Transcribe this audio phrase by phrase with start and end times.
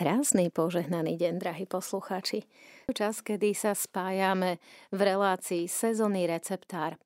[0.00, 2.48] Krásny požehnaný deň, drahí poslucháči.
[2.88, 4.56] Čas, kedy sa spájame
[4.88, 6.96] v relácii sezónny receptár.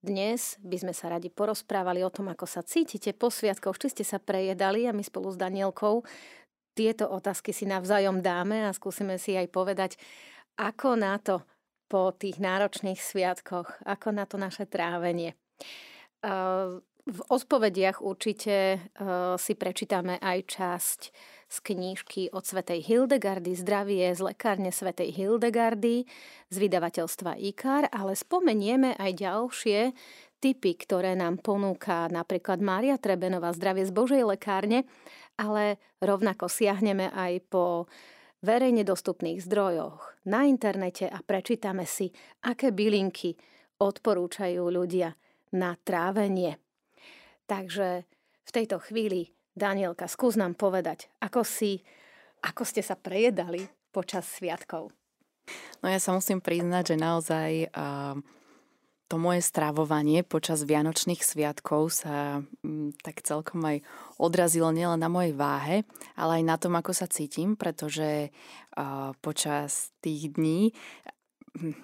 [0.00, 4.00] Dnes by sme sa radi porozprávali o tom, ako sa cítite po sviatkoch, či ste
[4.00, 6.08] sa prejedali a my spolu s Danielkou
[6.72, 10.00] tieto otázky si navzájom dáme a skúsime si aj povedať,
[10.56, 11.44] ako na to
[11.84, 15.36] po tých náročných sviatkoch, ako na to naše trávenie.
[17.04, 18.80] V odpovediach určite
[19.36, 21.00] si prečítame aj časť
[21.54, 26.02] z knížky od svätej Hildegardy Zdravie z lekárne svätej Hildegardy
[26.50, 29.94] z vydavateľstva IKAR, ale spomenieme aj ďalšie
[30.42, 34.82] typy, ktoré nám ponúka napríklad Mária Trebenová Zdravie z Božej lekárne,
[35.38, 37.86] ale rovnako siahneme aj po
[38.42, 42.10] verejne dostupných zdrojoch na internete a prečítame si,
[42.50, 43.38] aké bylinky
[43.78, 45.14] odporúčajú ľudia
[45.54, 46.58] na trávenie.
[47.46, 48.02] Takže
[48.42, 51.78] v tejto chvíli Danielka, skús nám povedať, ako, si,
[52.42, 53.62] ako ste sa prejedali
[53.94, 54.90] počas sviatkov.
[55.78, 57.50] No ja sa musím priznať, že naozaj
[59.04, 63.84] to moje stravovanie počas Vianočných sviatkov sa um, tak celkom aj
[64.16, 65.76] odrazilo nielen na mojej váhe,
[66.16, 68.32] ale aj na tom, ako sa cítim, pretože
[69.20, 70.72] počas tých dní
[71.54, 71.76] hm,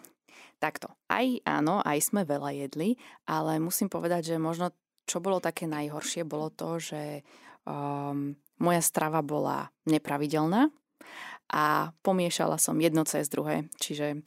[0.58, 2.96] takto, aj áno, aj sme veľa jedli,
[3.28, 4.72] ale musím povedať, že možno
[5.04, 7.26] čo bolo také najhoršie, bolo to, že
[7.64, 10.68] um, moja strava bola nepravidelná
[11.50, 13.66] a pomiešala som jedno cez druhé.
[13.82, 14.22] Čiže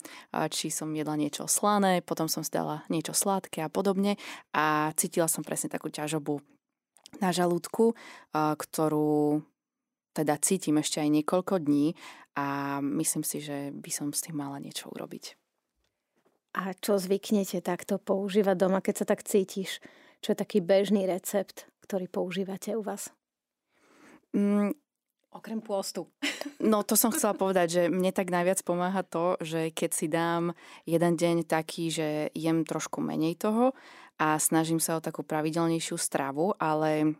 [0.51, 4.19] či som jedla niečo slané, potom som stala niečo sladké a podobne
[4.51, 6.43] a cítila som presne takú ťažobu
[7.23, 7.95] na žalúdku,
[8.35, 9.39] ktorú
[10.11, 11.95] teda cítim ešte aj niekoľko dní
[12.35, 15.39] a myslím si, že by som s tým mala niečo urobiť.
[16.59, 19.81] A čo zvyknete takto používať doma, keď sa tak cítiš?
[20.21, 23.09] Čo je taký bežný recept, ktorý používate u vás?
[24.33, 24.73] Mm,
[25.33, 26.07] Okrem pôstu.
[26.63, 30.55] No to som chcela povedať, že mne tak najviac pomáha to, že keď si dám
[30.87, 33.75] jeden deň taký, že jem trošku menej toho
[34.15, 37.19] a snažím sa o takú pravidelnejšiu stravu, ale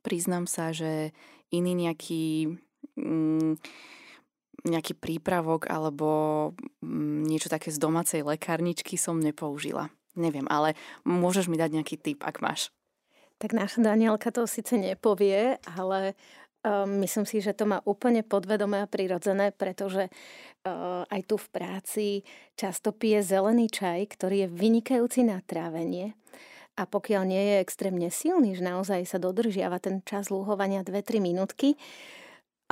[0.00, 1.12] priznám sa, že
[1.52, 2.54] iný nejaký...
[2.96, 3.60] Mm,
[4.62, 6.52] nejaký prípravok alebo
[6.86, 9.90] mm, niečo také z domácej lekárničky som nepoužila.
[10.14, 12.70] Neviem, ale môžeš mi dať nejaký tip, ak máš.
[13.42, 16.14] Tak naša Danielka to síce nepovie, ale
[16.62, 21.48] Ehm, myslím si, že to má úplne podvedomé a prirodzené, pretože uh, aj tu v
[21.50, 22.06] práci
[22.54, 26.14] často pije zelený čaj, ktorý je vynikajúci na trávenie.
[26.78, 31.74] A pokiaľ nie je extrémne silný, že naozaj sa dodržiava ten čas lúhovania 2-3 minútky,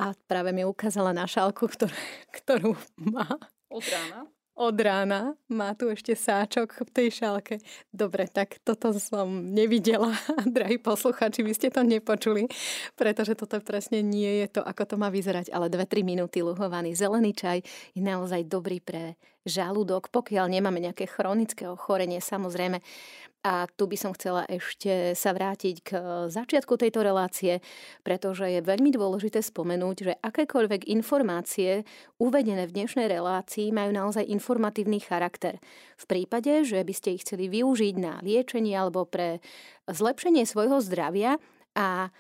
[0.01, 1.93] a práve mi ukázala na šálku, ktorú,
[2.33, 3.27] ktorú má.
[3.69, 4.25] Od rána
[4.61, 5.33] od rána.
[5.49, 7.65] Má tu ešte sáčok v tej šálke.
[7.89, 10.13] Dobre, tak toto som nevidela.
[10.45, 12.45] Drahí posluchači, vy ste to nepočuli,
[12.93, 15.49] pretože toto presne nie je to, ako to má vyzerať.
[15.49, 17.65] Ale 2-3 minúty luhovaný zelený čaj
[17.97, 19.17] je naozaj dobrý pre
[19.49, 22.21] žalúdok, pokiaľ nemáme nejaké chronické ochorenie.
[22.21, 22.81] Samozrejme,
[23.41, 25.91] a tu by som chcela ešte sa vrátiť k
[26.29, 27.65] začiatku tejto relácie,
[28.05, 31.89] pretože je veľmi dôležité spomenúť, že akékoľvek informácie
[32.21, 35.57] uvedené v dnešnej relácii majú naozaj informatívny charakter.
[35.97, 39.41] V prípade, že by ste ich chceli využiť na liečenie alebo pre
[39.89, 41.41] zlepšenie svojho zdravia
[41.73, 42.13] a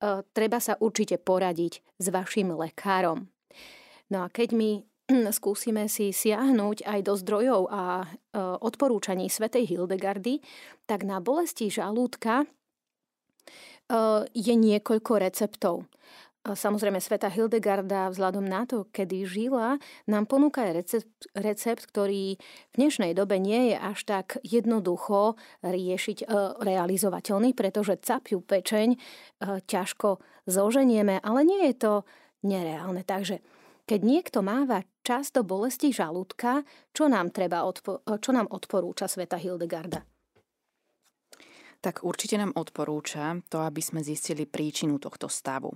[0.00, 3.28] e, treba sa určite poradiť s vašim lekárom.
[4.08, 4.88] No a keď mi
[5.38, 8.06] skúsime si siahnuť aj do zdrojov a e,
[8.38, 10.40] odporúčaní svätej Hildegardy,
[10.88, 12.46] tak na bolesti žalúdka e,
[14.32, 15.86] je niekoľko receptov.
[16.42, 19.78] Samozrejme, sveta Hildegarda vzhľadom na to, kedy žila,
[20.10, 26.34] nám ponúka recept, recept, ktorý v dnešnej dobe nie je až tak jednoducho riešiť, e,
[26.66, 28.98] realizovateľný, pretože capiu pečeň
[29.70, 30.18] ťažko
[30.50, 31.92] zoženieme, ale nie je to
[32.42, 33.06] nereálne.
[33.06, 33.38] Takže
[33.86, 36.62] keď niekto máva často bolesti žalúdka,
[36.94, 40.06] čo nám, treba odpo- čo nám odporúča sveta Hildegarda?
[41.82, 45.74] Tak určite nám odporúča to, aby sme zistili príčinu tohto stavu.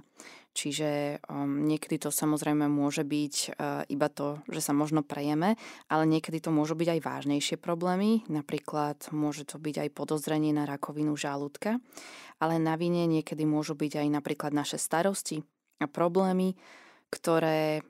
[0.54, 5.58] Čiže um, niekedy to samozrejme môže byť uh, iba to, že sa možno prejeme,
[5.90, 8.23] ale niekedy to môžu byť aj vážnejšie problémy.
[8.31, 11.82] Napríklad môže to byť aj podozrenie na rakovinu žalúdka,
[12.38, 15.43] ale na vine niekedy môžu byť aj napríklad naše starosti
[15.82, 16.55] a problémy,
[17.11, 17.82] ktoré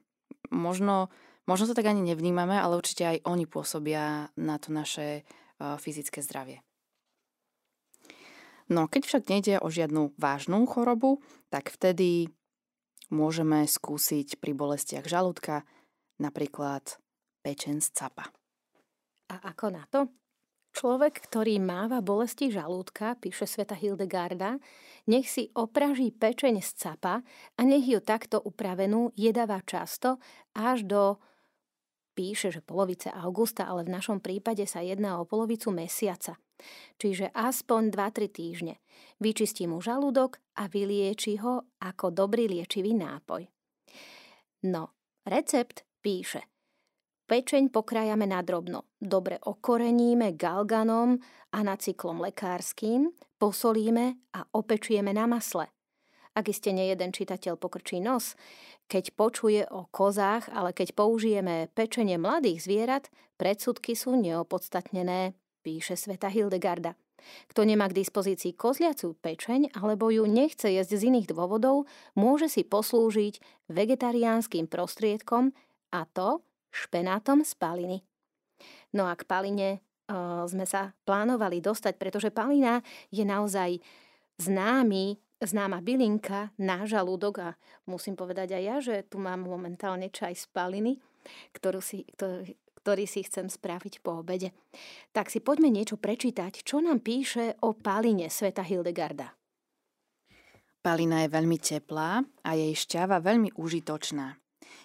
[0.50, 1.12] možno,
[1.46, 6.20] možno to tak ani nevnímame, ale určite aj oni pôsobia na to naše uh, fyzické
[6.20, 6.60] zdravie.
[8.66, 11.22] No keď však nejde o žiadnu vážnu chorobu,
[11.54, 12.34] tak vtedy
[13.14, 15.62] môžeme skúsiť pri bolestiach žalúdka
[16.18, 16.98] napríklad
[17.46, 18.26] pečen z capa.
[19.30, 20.10] A ako na to?
[20.76, 24.60] Človek, ktorý máva bolesti žalúdka, píše sveta Hildegarda,
[25.08, 27.24] nech si opraží pečeň z capa
[27.56, 30.20] a nech ju takto upravenú jedáva často
[30.52, 31.02] až do
[32.16, 36.40] píše, že polovice augusta, ale v našom prípade sa jedná o polovicu mesiaca.
[36.96, 38.74] Čiže aspoň 2-3 týždne.
[39.20, 43.44] Vyčistí mu žalúdok a vylieči ho ako dobrý liečivý nápoj.
[44.64, 44.96] No,
[45.28, 46.48] recept píše–
[47.26, 48.94] Pečeň pokrájame na drobno.
[49.02, 51.18] Dobre okoreníme galganom
[51.50, 55.66] a nacyklom lekárským, posolíme a opečieme na masle.
[56.38, 58.38] Ak iste nejeden čitateľ pokrčí nos,
[58.86, 63.04] keď počuje o kozách, ale keď použijeme pečenie mladých zvierat,
[63.34, 65.34] predsudky sú neopodstatnené,
[65.66, 66.94] píše Sveta Hildegarda.
[67.50, 72.62] Kto nemá k dispozícii kozliacú pečeň alebo ju nechce jesť z iných dôvodov, môže si
[72.62, 75.50] poslúžiť vegetariánskym prostriedkom
[75.90, 77.98] a to špenátom z paliny.
[78.94, 82.80] No a k paline uh, sme sa plánovali dostať, pretože palina
[83.10, 83.82] je naozaj
[84.38, 87.48] známy, známa bylinka na žalúdok a
[87.84, 90.92] musím povedať aj ja, že tu mám momentálne čaj z paliny,
[91.52, 92.56] ktorú si, ktorý,
[92.86, 94.54] ktorý si chcem spraviť po obede.
[95.10, 99.34] Tak si poďme niečo prečítať, čo nám píše o paline Sveta Hildegarda.
[100.86, 104.38] Palina je veľmi teplá a jej šťava veľmi užitočná.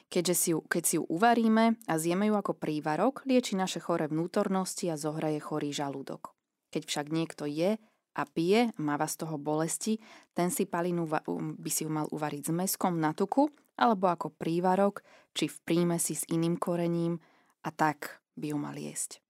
[0.09, 4.09] Keďže si ju, keď si ju uvaríme a zjeme ju ako prívarok, lieči naše chore
[4.09, 6.33] vnútornosti a zohraje chorý žalúdok.
[6.73, 7.77] Keď však niekto je
[8.11, 9.99] a pije, máva z toho bolesti,
[10.35, 13.47] ten si palinu um, by si ju mal uvariť s meskom na tuku
[13.79, 17.17] alebo ako prívarok, či v prímesi s iným korením
[17.63, 19.23] a tak by ju mal jesť.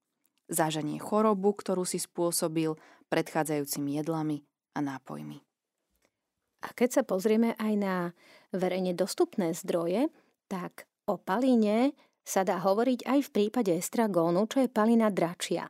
[0.50, 2.74] Zaženie chorobu, ktorú si spôsobil
[3.08, 4.44] predchádzajúcimi jedlami
[4.76, 5.38] a nápojmi.
[6.62, 7.94] A keď sa pozrieme aj na
[8.54, 10.10] verejne dostupné zdroje,
[10.46, 15.66] tak o palíne sa dá hovoriť aj v prípade estragónu, čo je palina dračia.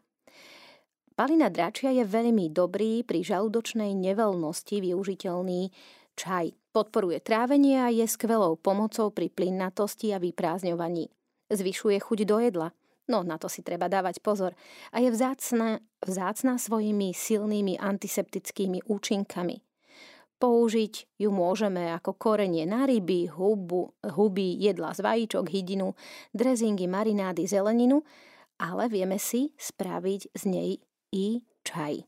[1.12, 5.68] Palina dračia je veľmi dobrý pri žalúdočnej nevelnosti využiteľný
[6.16, 6.56] čaj.
[6.72, 11.12] Podporuje trávenie a je skvelou pomocou pri plynnatosti a vyprázdňovaní.
[11.52, 12.68] Zvyšuje chuť do jedla.
[13.12, 14.56] No, na to si treba dávať pozor.
[14.88, 19.60] A je vzácna, vzácna svojimi silnými antiseptickými účinkami.
[20.40, 25.92] Použiť ju môžeme ako korenie na ryby, hubu, huby, jedla z vajíčok, hydinu,
[26.32, 28.00] drezingy, marinády, zeleninu,
[28.56, 30.70] ale vieme si spraviť z nej
[31.12, 32.02] i čaj.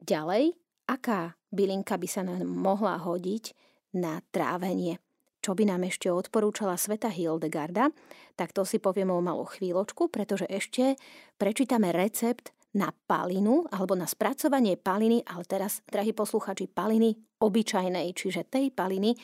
[0.00, 0.56] Ďalej,
[0.88, 3.54] aká bylinka by sa nám mohla hodiť
[4.00, 4.98] na trávenie?
[5.40, 7.88] Čo by nám ešte odporúčala Sveta Hildegarda,
[8.36, 11.00] tak to si povieme o malú chvíľočku, pretože ešte
[11.40, 18.52] prečítame recept na palinu alebo na spracovanie paliny, ale teraz, drahí posluchači, paliny obyčajnej, čiže
[18.52, 19.16] tej paliny,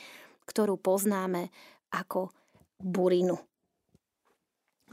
[0.48, 1.52] ktorú poznáme
[1.92, 2.32] ako
[2.80, 3.36] burinu.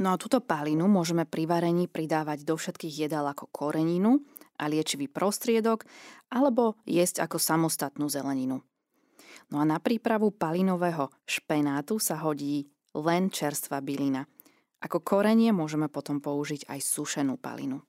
[0.02, 4.26] No a túto palinu môžeme pri varení pridávať do všetkých jedál ako koreninu
[4.58, 5.86] a liečivý prostriedok,
[6.34, 8.66] alebo jesť ako samostatnú zeleninu.
[9.54, 12.66] No a na prípravu palinového špenátu sa hodí
[12.98, 14.26] len čerstvá bylina.
[14.82, 17.86] Ako korenie môžeme potom použiť aj sušenú palinu.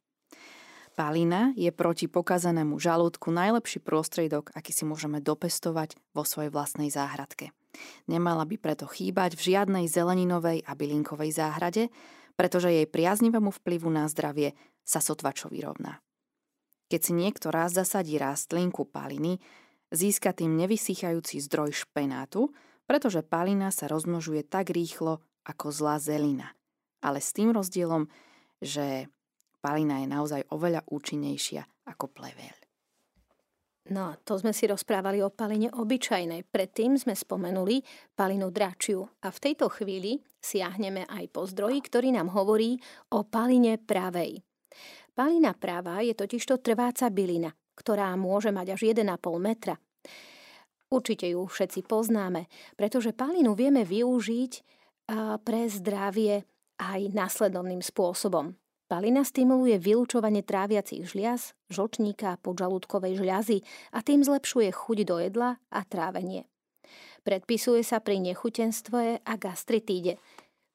[0.95, 7.51] Palina je proti pokazanému žalúdku najlepší prostriedok, aký si môžeme dopestovať vo svojej vlastnej záhradke.
[8.09, 11.93] Nemala by preto chýbať v žiadnej zeleninovej a bylinkovej záhrade,
[12.35, 16.03] pretože jej priaznivému vplyvu na zdravie sa sotva čo vyrovná.
[16.91, 19.41] Keď si niekto raz zasadí rastlinku paliny,
[19.88, 22.53] získa tým nevysychajúci zdroj špenátu,
[22.85, 26.53] pretože palina sa rozmnožuje tak rýchlo ako zlá zelina.
[27.01, 28.08] Ale s tým rozdielom,
[28.60, 29.08] že
[29.65, 32.64] palina je naozaj oveľa účinnejšia ako pleveľ.
[33.93, 36.48] No to sme si rozprávali o paline obyčajnej.
[36.48, 37.84] Predtým sme spomenuli
[38.17, 42.81] palinu dračiu a v tejto chvíli siahneme aj po zdroji, ktorý nám hovorí
[43.12, 44.41] o paline pravej.
[45.12, 49.05] Palina práva je totižto trváca bylina, ktorá môže mať až 1,5
[49.36, 49.76] metra.
[50.88, 52.48] Určite ju všetci poznáme,
[52.81, 54.53] pretože palinu vieme využiť
[55.44, 56.41] pre zdravie
[56.81, 58.56] aj následovným spôsobom.
[58.94, 65.58] Palina stimuluje vylúčovanie tráviacich žliaz, žlčníka a podžalúdkovej žľazy a tým zlepšuje chuť do jedla
[65.74, 66.46] a trávenie.
[67.27, 70.22] Predpisuje sa pri nechutenstve a gastritíde,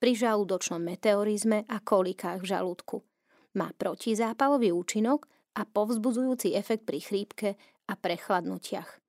[0.03, 3.07] pri žalúdočnom meteorizme a kolikách v žalúdku.
[3.55, 5.23] Má protizápalový účinok
[5.55, 7.55] a povzbudzujúci efekt pri chrípke
[7.88, 8.99] a prechladnutiach.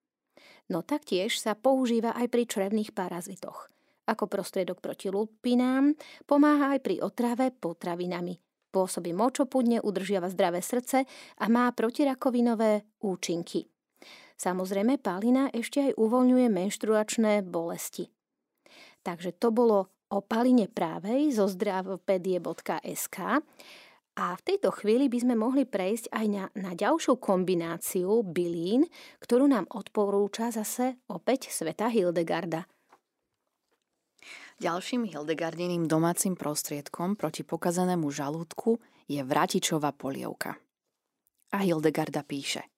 [0.70, 3.74] No taktiež sa používa aj pri črevných parazitoch.
[4.06, 5.98] Ako prostriedok proti lupinám
[6.30, 8.38] pomáha aj pri otrave potravinami–
[8.70, 11.04] pôsobí močopudne, udržiava zdravé srdce
[11.36, 13.66] a má protirakovinové účinky.
[14.40, 18.08] Samozrejme, palina ešte aj uvoľňuje menštruačné bolesti.
[19.04, 23.16] Takže to bolo o paline právej zo zdravopedie.sk
[24.16, 28.88] A v tejto chvíli by sme mohli prejsť aj na, na ďalšiu kombináciu bylín,
[29.20, 32.64] ktorú nám odporúča zase opäť sveta Hildegarda.
[34.60, 38.76] Ďalším Hildegardiným domácim prostriedkom proti pokazanému žalúdku
[39.08, 40.60] je vratičová polievka.
[41.56, 42.68] A Hildegarda píše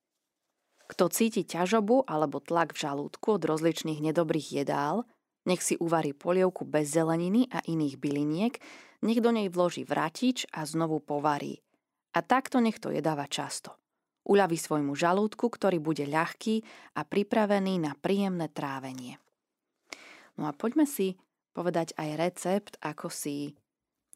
[0.87, 5.11] Kto cíti ťažobu alebo tlak v žalúdku od rozličných nedobrých jedál,
[5.43, 8.63] nech si uvarí polievku bez zeleniny a iných byliniek,
[9.03, 11.67] nech do nej vloží vratič a znovu povarí.
[12.15, 13.75] A takto nech to jedáva často.
[14.23, 16.63] Uľaví svojmu žalúdku, ktorý bude ľahký
[16.95, 19.19] a pripravený na príjemné trávenie.
[20.39, 21.19] No a poďme si
[21.53, 23.53] povedať aj recept, ako si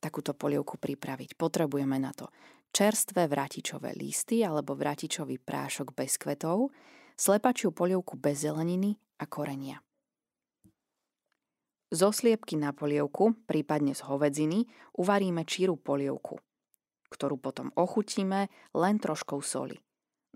[0.00, 1.36] takúto polievku pripraviť.
[1.36, 2.28] Potrebujeme na to
[2.72, 6.72] čerstvé vratičové listy alebo vratičový prášok bez kvetov,
[7.16, 9.80] slepačiu polievku bez zeleniny a korenia.
[11.86, 14.66] Zo sliepky na polievku, prípadne z hovedziny,
[14.98, 16.42] uvaríme číru polievku,
[17.14, 19.85] ktorú potom ochutíme len troškou soli.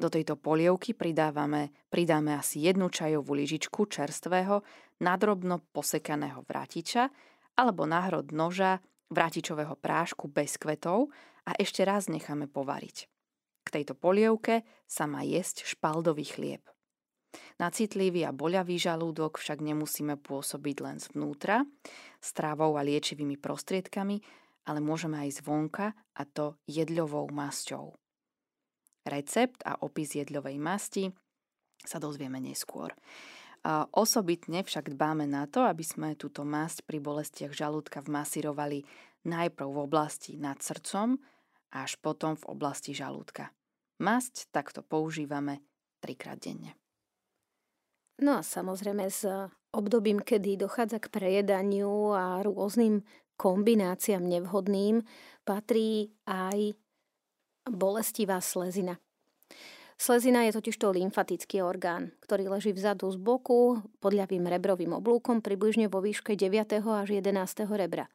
[0.00, 4.64] Do tejto polievky pridávame, pridáme asi jednu čajovú lyžičku čerstvého,
[5.04, 7.12] nadrobno posekaného vratiča
[7.61, 8.80] alebo náhrod noža
[9.12, 11.12] vratičového prášku bez kvetov
[11.45, 12.97] a ešte raz necháme povariť.
[13.61, 16.64] K tejto polievke sa má jesť špaldový chlieb.
[17.61, 21.69] Na citlivý a boľavý žalúdok však nemusíme pôsobiť len zvnútra,
[22.25, 24.16] stravou a liečivými prostriedkami,
[24.64, 28.00] ale môžeme aj zvonka a to jedľovou masťou.
[29.07, 31.04] Recept a opis jedľovej masti
[31.80, 32.92] sa dozvieme neskôr.
[33.92, 38.85] Osobitne však dbáme na to, aby sme túto masť pri bolestiach žalúdka vmasírovali
[39.28, 41.21] najprv v oblasti nad srdcom,
[41.76, 43.52] až potom v oblasti žalúdka.
[44.00, 45.61] Masť takto používame
[46.00, 46.73] trikrát denne.
[48.21, 49.28] No a samozrejme s
[49.73, 53.04] obdobím, kedy dochádza k prejedaniu a rôznym
[53.37, 55.04] kombináciám nevhodným,
[55.45, 56.76] patrí aj
[57.68, 58.96] bolestivá slezina.
[60.00, 65.92] Slezina je totižto lymfatický orgán, ktorý leží vzadu z boku pod ľavým rebrovým oblúkom približne
[65.92, 66.80] vo výške 9.
[66.80, 67.28] až 11.
[67.68, 68.08] rebra.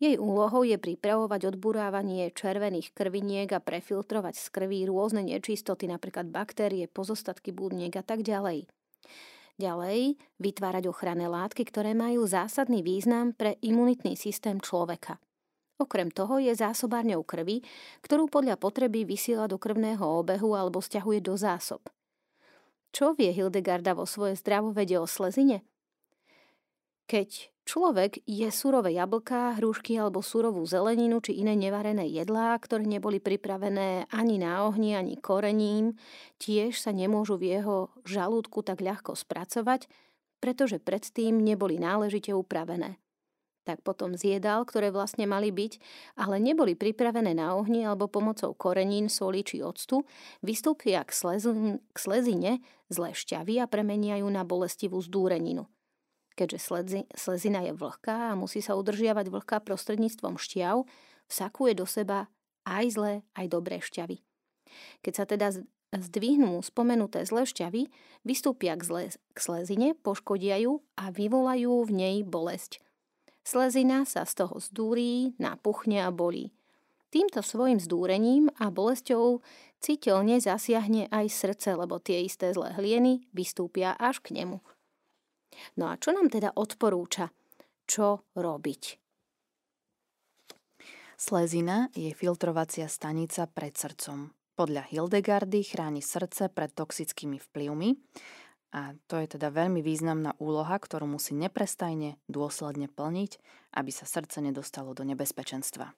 [0.00, 6.88] Jej úlohou je pripravovať odburávanie červených krviniek a prefiltrovať z krví rôzne nečistoty, napríklad baktérie,
[6.88, 8.64] pozostatky búdniek a tak ďalej.
[9.60, 15.20] Ďalej, vytvárať ochranné látky, ktoré majú zásadný význam pre imunitný systém človeka.
[15.80, 17.64] Okrem toho je zásobárňou krvi,
[18.04, 21.80] ktorú podľa potreby vysiela do krvného obehu alebo stiahuje do zásob.
[22.92, 25.64] Čo vie Hildegarda vo svojej zdravovede o slezine?
[27.08, 33.16] Keď človek je surové jablká, hrušky alebo surovú zeleninu či iné nevarené jedlá, ktoré neboli
[33.16, 35.96] pripravené ani na ohni, ani korením,
[36.38, 39.88] tiež sa nemôžu v jeho žalúdku tak ľahko spracovať,
[40.44, 43.00] pretože predtým neboli náležite upravené.
[43.70, 45.72] Tak potom z ktoré vlastne mali byť,
[46.18, 50.02] ale neboli pripravené na ohni alebo pomocou korenín, soli či octu,
[50.42, 51.14] vystúpia k,
[51.78, 52.58] k slezine
[52.90, 55.70] zlé šťavy a premeniajú na bolestivú zdúreninu–
[56.40, 60.88] keďže slezi, slezina je vlhká a musí sa udržiavať vlhká prostredníctvom šťav,
[61.28, 62.32] vsakuje do seba
[62.64, 64.24] aj zlé, aj dobré šťavy.
[65.04, 65.52] Keď sa teda
[65.92, 67.92] zdvihnú spomenuté zlé šťavy,
[68.24, 72.80] vystúpia k, zle, k slezine, poškodia ju a vyvolajú v nej bolesť.
[73.50, 76.54] Slezina sa z toho zdúrí, napuchne a bolí.
[77.10, 79.42] Týmto svojim zdúrením a bolesťou
[79.82, 84.62] citeľne zasiahne aj srdce, lebo tie isté zlé hlieny vystúpia až k nemu.
[85.74, 87.34] No a čo nám teda odporúča?
[87.90, 89.02] Čo robiť?
[91.18, 94.30] Slezina je filtrovacia stanica pred srdcom.
[94.54, 97.98] Podľa Hildegardy chráni srdce pred toxickými vplyvmi
[98.70, 103.32] a to je teda veľmi významná úloha, ktorú musí neprestajne dôsledne plniť,
[103.74, 105.90] aby sa srdce nedostalo do nebezpečenstva.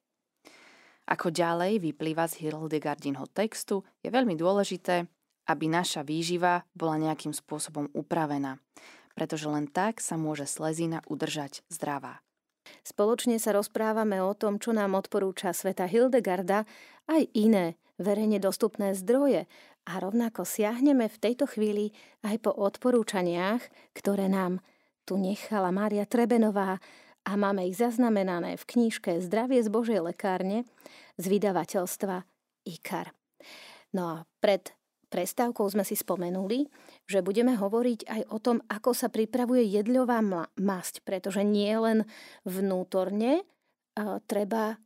[1.08, 5.04] Ako ďalej vyplýva z Hildegardinho textu, je veľmi dôležité,
[5.50, 8.62] aby naša výživa bola nejakým spôsobom upravená
[9.14, 12.24] pretože len tak sa môže slezina udržať zdravá.
[12.86, 16.64] Spoločne sa rozprávame o tom, čo nám odporúča sveta Hildegarda
[17.10, 19.50] aj iné verejne dostupné zdroje
[19.82, 21.90] a rovnako siahneme v tejto chvíli
[22.22, 23.62] aj po odporúčaniach,
[23.96, 24.62] ktoré nám
[25.02, 26.78] tu nechala Mária Trebenová
[27.26, 30.62] a máme ich zaznamenané v knížke Zdravie z Božej lekárne
[31.18, 32.22] z vydavateľstva
[32.66, 33.10] IKAR.
[33.90, 34.70] No a pred
[35.10, 36.70] prestávkou sme si spomenuli,
[37.04, 40.24] že budeme hovoriť aj o tom, ako sa pripravuje jedľová
[40.56, 42.08] masť, pretože nie len
[42.48, 43.44] vnútorne
[44.24, 44.80] treba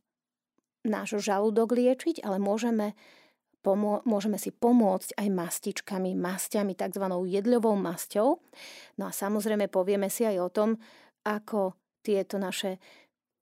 [0.83, 2.91] náš žalúdok liečiť, ale môžeme,
[3.61, 7.05] pomô- môžeme si pomôcť aj mastičkami, masťami, tzv.
[7.07, 8.39] jedľovou masťou.
[8.97, 10.69] No a samozrejme povieme si aj o tom,
[11.27, 12.79] ako tieto naše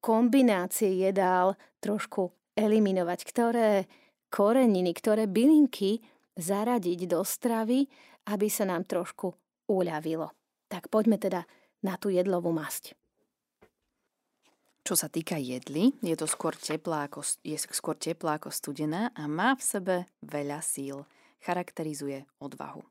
[0.01, 3.69] kombinácie jedál trošku eliminovať, ktoré
[4.33, 6.01] koreniny, ktoré bylinky
[6.35, 7.85] zaradiť do stravy,
[8.27, 9.31] aby sa nám trošku
[9.69, 10.33] uľavilo.
[10.67, 11.45] Tak poďme teda
[11.85, 12.97] na tú jedlovú masť.
[14.85, 19.25] Čo sa týka jedly, je to skôr teplá ako, je skôr teplá ako studená a
[19.25, 21.09] má v sebe veľa síl.
[21.41, 22.85] Charakterizuje odvahu.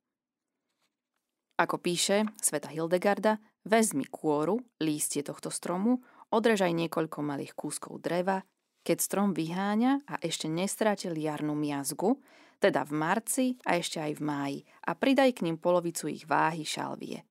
[1.55, 6.03] Ako píše Sveta Hildegarda, vezmi kôru, lístie tohto stromu,
[6.35, 8.43] odrežaj niekoľko malých kúskov dreva,
[8.83, 12.19] keď strom vyháňa a ešte nestrátil jarnú miazgu,
[12.59, 16.67] teda v marci a ešte aj v máji a pridaj k ním polovicu ich váhy
[16.67, 17.23] šalvie.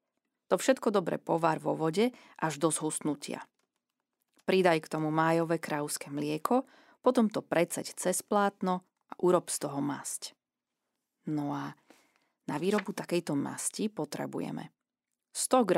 [0.48, 3.44] To všetko dobre povár vo vode až do zhusnutia.
[4.44, 6.68] Pridaj k tomu májové krauské mlieko,
[7.00, 10.36] potom to predseď cez plátno a urob z toho masť.
[11.32, 11.72] No a
[12.48, 14.72] na výrobu takejto masti potrebujeme
[15.32, 15.74] 100 g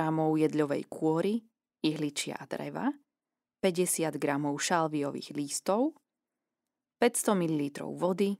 [0.50, 1.46] jedľovej kôry,
[1.86, 2.90] ihličia a dreva,
[3.62, 4.26] 50 g
[4.60, 5.94] šalviových lístov,
[6.98, 7.62] 500 ml
[7.94, 8.34] vody,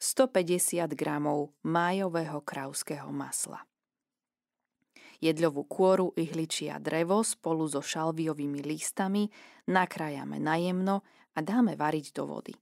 [0.00, 1.04] 150 g
[1.60, 3.69] májového krauského masla
[5.20, 9.28] jedľovú kôru, ihličia drevo spolu so šalviovými listami
[9.68, 11.04] nakrájame najemno
[11.36, 12.54] a dáme variť do vody.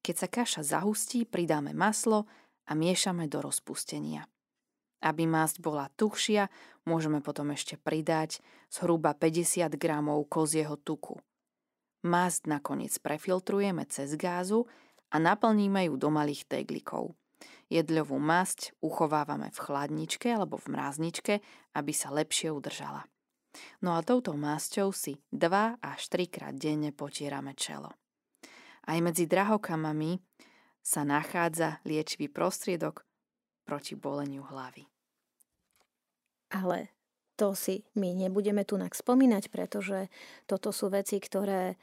[0.00, 2.24] Keď sa kaša zahustí, pridáme maslo
[2.68, 4.24] a miešame do rozpustenia.
[5.00, 6.52] Aby masť bola tuhšia,
[6.84, 9.84] môžeme potom ešte pridať zhruba 50 g
[10.28, 11.16] kozieho tuku.
[12.04, 14.68] Masť nakoniec prefiltrujeme cez gázu
[15.12, 17.12] a naplníme ju do malých teglikov.
[17.70, 21.34] Jedľovú masť uchovávame v chladničke alebo v mrázničke,
[21.78, 23.06] aby sa lepšie udržala.
[23.82, 27.94] No a touto masťou si 2 až 3 krát denne potierame čelo.
[28.86, 30.18] Aj medzi drahokamami
[30.82, 33.06] sa nachádza liečivý prostriedok
[33.62, 34.88] proti boleniu hlavy.
[36.50, 36.90] Ale
[37.38, 40.10] to si my nebudeme tu spomínať, pretože
[40.50, 41.76] toto sú veci, ktoré eh,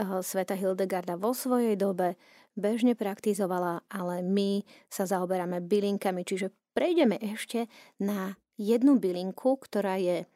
[0.00, 2.16] Sveta Hildegarda vo svojej dobe
[2.54, 7.66] bežne praktizovala, ale my sa zaoberáme bylinkami, čiže prejdeme ešte
[8.02, 10.26] na jednu bylinku, ktorá je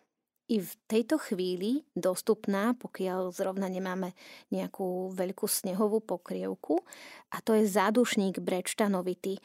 [0.49, 4.17] i v tejto chvíli dostupná, pokiaľ zrovna nemáme
[4.49, 6.81] nejakú veľkú snehovú pokrievku
[7.29, 9.37] a to je zádušník brečtanovitý.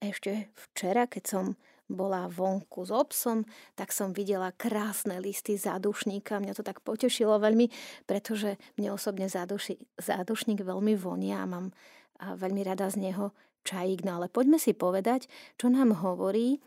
[0.00, 1.44] Ešte včera, keď som
[1.86, 3.46] bola vonku s obsom,
[3.78, 6.42] tak som videla krásne listy zádušníka.
[6.42, 7.70] Mňa to tak potešilo veľmi,
[8.08, 11.70] pretože mne osobne zádušník veľmi vonia a mám
[12.20, 13.32] veľmi rada z neho
[13.66, 14.06] čajík.
[14.06, 15.28] No ale poďme si povedať,
[15.60, 16.60] čo nám hovorí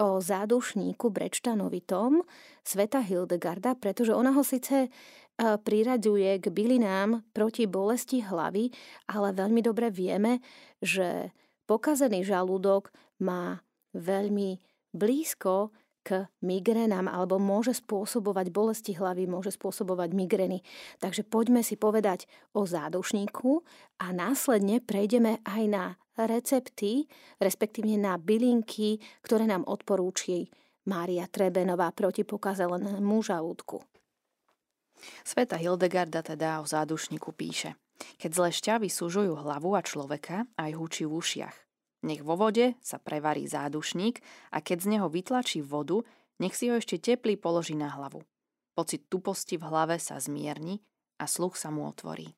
[0.00, 2.24] o zádušníku brečtanovitom
[2.64, 4.88] Sveta Hildegarda, pretože ona ho síce
[5.40, 8.68] priraďuje k bylinám proti bolesti hlavy,
[9.08, 10.44] ale veľmi dobre vieme,
[10.84, 11.32] že
[11.64, 12.92] pokazený žalúdok
[13.24, 13.64] má
[13.96, 14.60] veľmi
[14.92, 20.64] blízko k migrénám alebo môže spôsobovať bolesti hlavy, môže spôsobovať migrény.
[20.98, 22.24] Takže poďme si povedať
[22.56, 23.62] o zádušníku
[24.00, 25.84] a následne prejdeme aj na
[26.16, 27.08] recepty,
[27.40, 30.48] respektíve na bylinky, ktoré nám odporúči
[30.88, 33.84] Mária Trebenová proti pokazelému žalúdku.
[35.24, 37.76] Sveta Hildegarda teda o zádušníku píše.
[38.20, 41.69] Keď zlé šťavy súžujú hlavu a človeka, aj hučí v ušiach.
[42.00, 44.24] Nech vo vode sa prevarí zádušník
[44.56, 46.00] a keď z neho vytlačí vodu,
[46.40, 48.24] nech si ho ešte teplý položí na hlavu.
[48.72, 50.80] Pocit tuposti v hlave sa zmierni
[51.20, 52.32] a sluch sa mu otvorí.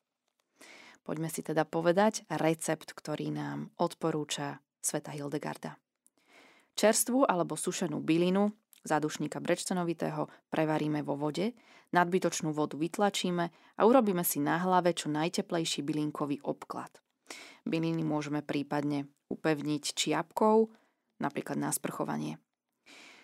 [1.03, 5.75] Poďme si teda povedať recept, ktorý nám odporúča Sveta Hildegarda.
[6.79, 8.51] Čerstvú alebo sušenú bylinu,
[8.87, 11.55] zádušníka brečtenovitého, prevaríme vo vode,
[11.91, 17.02] nadbytočnú vodu vytlačíme a urobíme si na hlave čo najteplejší bylinkový obklad.
[17.63, 20.69] Byliny môžeme prípadne upevniť čiapkou,
[21.23, 22.37] napríklad na sprchovanie.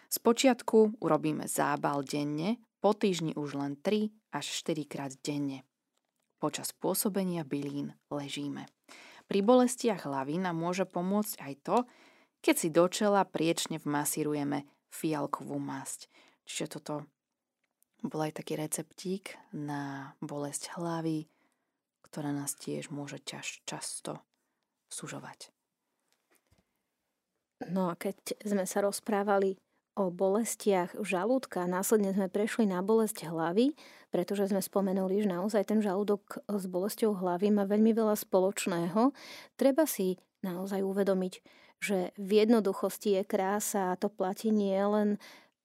[0.09, 5.67] Spočiatku urobíme zábal denne, po týždni už len 3 až 4 krát denne.
[6.39, 8.65] Počas pôsobenia bylín ležíme.
[9.27, 11.77] Pri bolestiach hlavy nám môže pomôcť aj to,
[12.39, 16.07] keď si do čela priečne vmasírujeme fialkovú masť.
[16.47, 17.05] Čiže toto
[18.01, 21.27] bol aj taký receptík na bolesť hlavy,
[22.09, 24.19] ktorá nás tiež môže ťaž, často
[24.89, 25.53] sužovať.
[27.69, 29.59] No a keď sme sa rozprávali
[29.99, 33.75] o bolestiach žalúdka, následne sme prešli na bolesť hlavy,
[34.07, 39.11] pretože sme spomenuli, že naozaj ten žalúdok s bolesťou hlavy má veľmi veľa spoločného.
[39.59, 41.33] Treba si naozaj uvedomiť,
[41.83, 45.19] že v jednoduchosti je krása a to platí nie len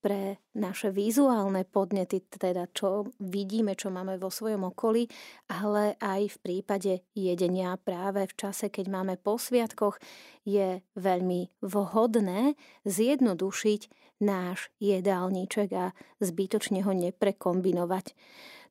[0.05, 5.09] pre naše vizuálne podnety, teda čo vidíme, čo máme vo svojom okolí,
[5.49, 9.97] ale aj v prípade jedenia práve v čase, keď máme po sviatkoch,
[10.45, 12.53] je veľmi vhodné
[12.85, 13.81] zjednodušiť
[14.21, 18.13] náš jedálniček a zbytočne ho neprekombinovať.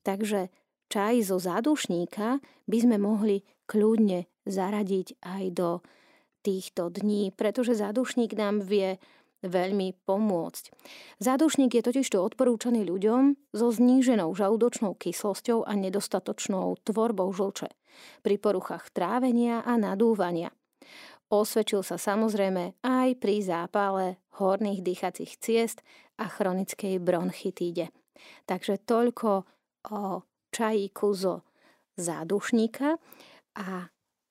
[0.07, 0.55] Takže
[0.87, 2.39] čaj zo zádušníka
[2.71, 5.83] by sme mohli kľudne zaradiť aj do
[6.47, 9.03] týchto dní, pretože zádušník nám vie
[9.45, 10.73] veľmi pomôcť.
[11.21, 17.69] Zádušník je totiž to odporúčaný ľuďom so zníženou žalúdočnou kyslosťou a nedostatočnou tvorbou žlče
[18.25, 20.51] pri poruchách trávenia a nadúvania.
[21.31, 25.81] Osvedčil sa samozrejme aj pri zápale horných dýchacích ciest
[26.21, 27.91] a chronickej bronchitíde.
[28.47, 29.31] Takže toľko
[29.91, 30.03] o
[30.55, 31.43] čajíku zo
[31.99, 32.97] zádušníka
[33.59, 33.67] a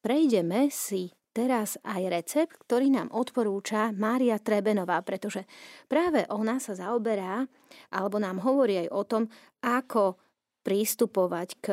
[0.04, 5.50] prejdeme si teraz aj recept, ktorý nám odporúča Mária Trebenová, pretože
[5.90, 7.44] práve ona sa zaoberá
[7.90, 9.24] alebo nám hovorí aj o tom,
[9.66, 10.16] ako
[10.64, 11.68] prístupovať k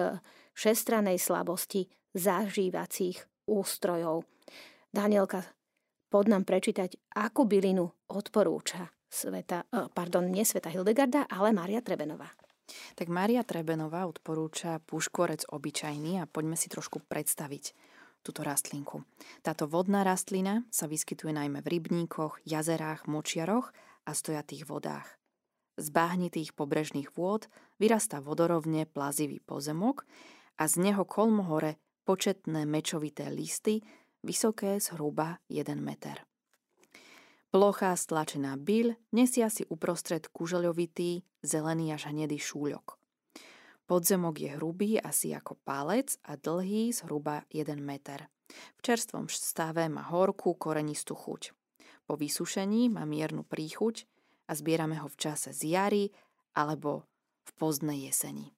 [0.56, 4.26] šestranej slabosti zažívacích ústrojov.
[4.90, 5.46] Danielka,
[6.10, 12.30] pod nám prečítať, akú bylinu odporúča sveta, eh, pardon, nie sveta Hildegarda, ale Mária Trebenová.
[12.94, 17.74] Tak Mária Trebenová odporúča puškorec obyčajný a poďme si trošku predstaviť
[18.20, 19.04] túto rastlinku.
[19.40, 23.72] Táto vodná rastlina sa vyskytuje najmä v rybníkoch, jazerách, močiaroch
[24.04, 25.16] a stojatých vodách.
[25.80, 27.48] Z báhnitých pobrežných vôd
[27.80, 30.04] vyrastá vodorovne plazivý pozemok
[30.60, 33.80] a z neho kolmo hore početné mečovité listy,
[34.20, 36.20] vysoké zhruba 1 meter.
[37.50, 42.99] Plochá stlačená byľ nesia si uprostred kužeľovitý, zelený až hnedý šúľok.
[43.90, 48.30] Podzemok je hrubý asi ako palec a dlhý zhruba 1 meter.
[48.78, 51.50] V čerstvom stave má horkú korenistú chuť.
[52.06, 54.06] Po vysušení má miernu príchuť
[54.46, 56.04] a zbierame ho v čase z jary
[56.54, 57.02] alebo
[57.42, 58.54] v pozdnej jeseni.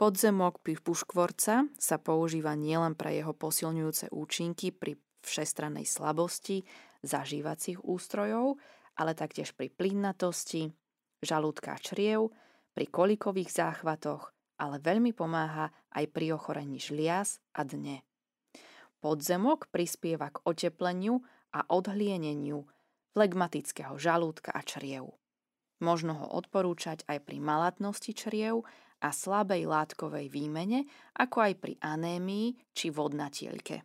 [0.00, 6.64] Podzemok pri puškvorca sa používa nielen pre jeho posilňujúce účinky pri všestrannej slabosti
[7.04, 8.56] zažívacích ústrojov,
[8.96, 10.72] ale taktiež pri plynnatosti,
[11.20, 12.32] žalúdka čriev,
[12.78, 14.30] pri kolikových záchvatoch,
[14.62, 18.06] ale veľmi pomáha aj pri ochorení žliaz a dne.
[19.02, 21.18] Podzemok prispieva k otepleniu
[21.58, 22.70] a odhlieneniu
[23.18, 25.10] flegmatického žalúdka a čriev.
[25.82, 28.62] Možno ho odporúčať aj pri malatnosti čriev
[29.02, 30.86] a slabej látkovej výmene,
[31.18, 33.82] ako aj pri anémii či vodnatielke.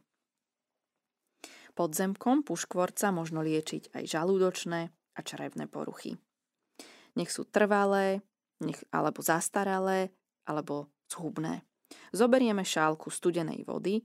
[1.74, 6.14] Podzemkom puškvorca možno liečiť aj žalúdočné a črevné poruchy.
[7.18, 8.22] Nech sú trvalé,
[8.62, 10.14] nech, alebo zastaralé,
[10.46, 11.64] alebo zhubné.
[12.14, 14.04] Zoberieme šálku studenej vody,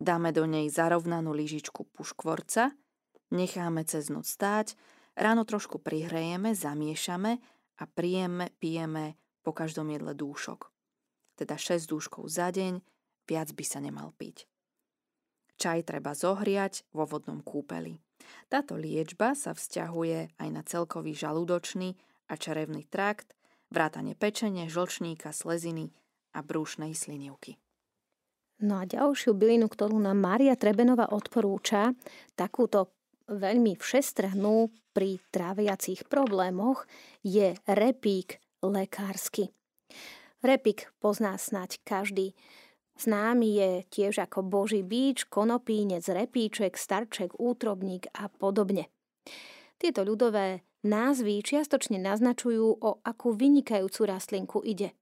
[0.00, 2.72] dáme do nej zarovnanú lyžičku puškvorca,
[3.32, 4.76] necháme cez noc stáť,
[5.16, 7.40] ráno trošku prihrejeme, zamiešame
[7.80, 10.70] a prijeme, pijeme po každom jedle dúšok.
[11.34, 12.84] Teda 6 dúškov za deň,
[13.26, 14.46] viac by sa nemal piť.
[15.56, 17.96] Čaj treba zohriať vo vodnom kúpeli.
[18.46, 21.94] Táto liečba sa vzťahuje aj na celkový žalúdočný
[22.30, 23.34] a čerevný trakt,
[23.72, 25.90] vrátane pečenie, žlčníka, sleziny
[26.36, 27.56] a brúšnej slinivky.
[28.62, 31.98] No a ďalšiu bylinu, ktorú nám Mária Trebenová odporúča,
[32.38, 32.94] takúto
[33.26, 36.86] veľmi všestrhnú pri tráviacich problémoch,
[37.26, 39.50] je repík lekársky.
[40.46, 42.38] Repík pozná snať každý.
[42.98, 48.86] Známy je tiež ako boží bíč, konopínec, repíček, starček, útrobník a podobne.
[49.74, 54.94] Tieto ľudové názvy čiastočne naznačujú, o akú vynikajúcu rastlinku ide.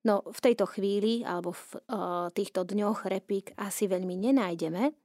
[0.00, 4.96] No v tejto chvíli alebo v uh, týchto dňoch repík asi veľmi nenájdeme,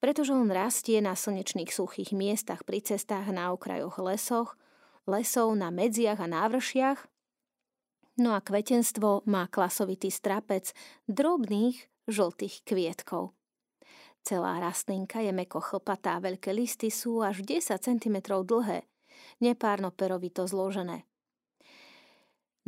[0.00, 4.56] pretože on rastie na slnečných suchých miestach pri cestách na okrajoch lesoch,
[5.04, 7.04] lesov na medziach a návršiach.
[8.16, 10.72] No a kvetenstvo má klasovitý strapec
[11.04, 13.36] drobných žltých kvietkov.
[14.20, 18.84] Celá rastlinka je meko chlpatá, veľké listy sú až 10 cm dlhé,
[19.40, 21.08] nepárno perovito zložené.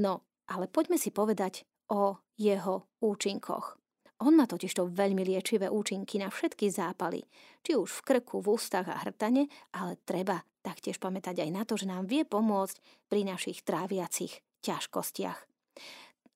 [0.01, 3.77] No, ale poďme si povedať o jeho účinkoch.
[4.23, 7.27] On má totižto veľmi liečivé účinky na všetky zápaly,
[7.61, 11.75] či už v krku, v ústach a hrtane, ale treba taktiež pamätať aj na to,
[11.75, 12.79] že nám vie pomôcť
[13.11, 15.38] pri našich tráviacich ťažkostiach.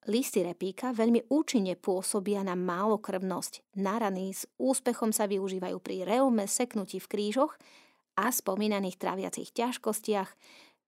[0.07, 3.75] Listy repíka veľmi účinne pôsobia na málokrvnosť.
[3.83, 7.59] Na rany s úspechom sa využívajú pri reume, seknutí v krížoch
[8.15, 10.31] a spomínaných traviacich ťažkostiach,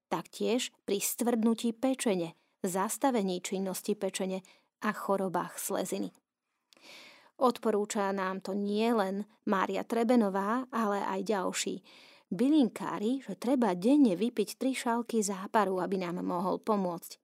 [0.07, 4.47] taktiež pri stvrdnutí pečene, zastavení činnosti pečene
[4.87, 6.15] a chorobách sleziny.
[7.43, 11.75] Odporúča nám to nielen Mária Trebenová, ale aj ďalší
[12.31, 17.19] bylinkári, že treba denne vypiť tri šálky záparu, aby nám mohol pomôcť.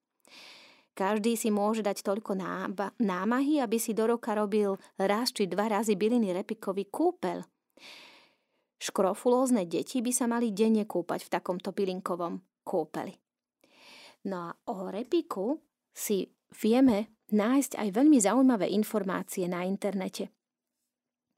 [0.94, 2.38] Každý si môže dať toľko
[3.02, 7.42] námahy, aby si do roka robil raz či dva razy byliny repikový kúpel.
[8.78, 13.18] Škrofulózne deti by sa mali denne kúpať v takomto bylinkovom kúpeli.
[14.30, 15.58] No a o repiku
[15.90, 16.30] si
[16.62, 20.30] vieme nájsť aj veľmi zaujímavé informácie na internete.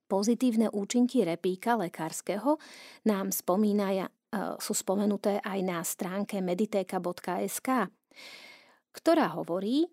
[0.07, 2.63] Pozitívne účinky repíka lekárskeho
[3.11, 4.13] nám spomínaja, e,
[4.63, 7.91] sú spomenuté aj na stránke mediteka.sk,
[8.97, 9.93] ktorá hovorí,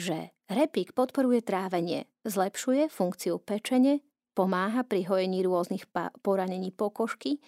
[0.00, 4.00] že repík podporuje trávenie, zlepšuje funkciu pečene,
[4.32, 5.84] pomáha pri hojení rôznych
[6.24, 7.44] poranení pokožky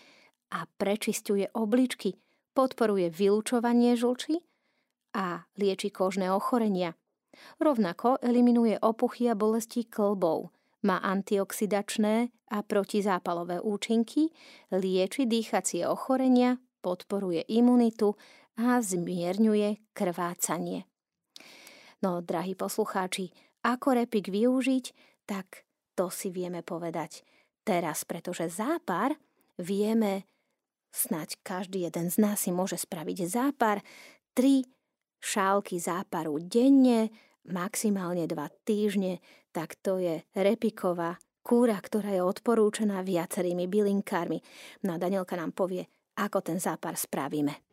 [0.53, 2.21] a prečisťuje obličky,
[2.53, 4.45] podporuje vylúčovanie žlči
[5.17, 6.93] a lieči kožné ochorenia.
[7.57, 14.33] Rovnako eliminuje opuchy a bolesti klbov– má antioxidačné a protizápalové účinky,
[14.73, 18.17] lieči dýchacie ochorenia, podporuje imunitu
[18.57, 20.90] a zmierňuje krvácanie.
[22.01, 23.29] No, drahí poslucháči,
[23.61, 24.85] ako repik využiť,
[25.29, 27.21] tak to si vieme povedať
[27.61, 29.13] teraz, pretože zápar
[29.61, 30.25] vieme,
[30.91, 33.85] snať každý jeden z nás si môže spraviť zápar,
[34.33, 34.65] tri
[35.21, 37.13] šálky záparu denne,
[37.53, 39.21] maximálne dva týždne,
[39.53, 44.41] tak to je repiková kúra, ktorá je odporúčená viacerými bylinkármi.
[44.89, 45.85] No a Danielka nám povie,
[46.17, 47.70] ako ten zápar spravíme.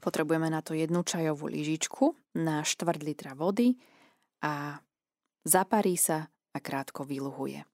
[0.00, 3.76] Potrebujeme na to jednu čajovú lyžičku na štvrt litra vody
[4.44, 4.80] a
[5.46, 7.64] zaparí sa a krátko vyluhuje.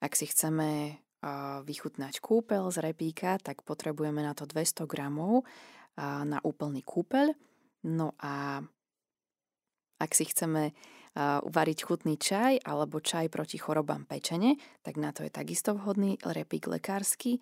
[0.00, 1.00] Ak si chceme
[1.64, 5.42] vychutnať kúpel z repíka, tak potrebujeme na to 200 gramov
[6.00, 7.32] na úplný kúpeľ.
[7.88, 8.60] No a
[9.96, 10.76] ak si chceme
[11.16, 16.68] uvariť chutný čaj alebo čaj proti chorobám pečene, tak na to je takisto vhodný repík
[16.68, 17.40] lekársky.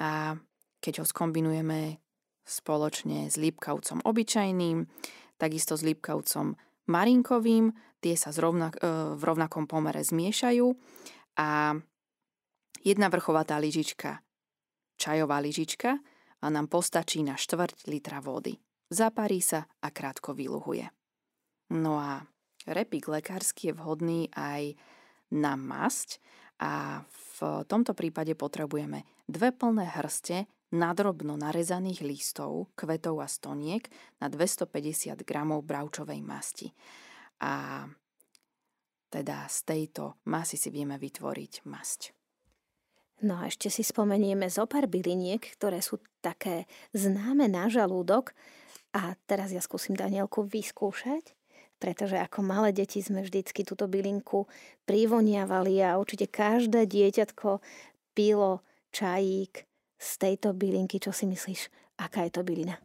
[0.00, 0.40] A
[0.80, 2.00] keď ho skombinujeme
[2.50, 4.90] spoločne s lípkavcom obyčajným,
[5.38, 6.58] takisto s lípkavcom
[6.90, 7.70] marinkovým,
[8.02, 10.66] tie sa zrovna, e, v rovnakom pomere zmiešajú
[11.38, 11.78] a
[12.82, 14.18] jedna vrchovatá lyžička,
[14.98, 16.02] čajová lyžička
[16.42, 18.58] a nám postačí na štvrť litra vody.
[18.90, 20.90] Zaparí sa a krátko vyluhuje.
[21.70, 22.26] No a
[22.66, 24.74] repík lekársky je vhodný aj
[25.30, 26.18] na masť
[26.58, 33.90] a v tomto prípade potrebujeme dve plné hrste nadrobno narezaných listov, kvetov a stoniek
[34.22, 36.70] na 250 g bravčovej masti.
[37.42, 37.86] A
[39.10, 42.14] teda z tejto masy si vieme vytvoriť masť.
[43.20, 46.64] No a ešte si spomenieme zo pár byliniek, ktoré sú také
[46.96, 48.32] známe na žalúdok.
[48.96, 51.36] A teraz ja skúsim Danielku vyskúšať
[51.80, 54.44] pretože ako malé deti sme vždycky túto bylinku
[54.84, 57.64] privoniavali a určite každé dieťatko
[58.12, 58.60] pilo
[58.92, 59.69] čajík
[60.00, 60.96] z tejto bylinky.
[60.96, 61.68] Čo si myslíš,
[62.00, 62.80] aká je to bylina?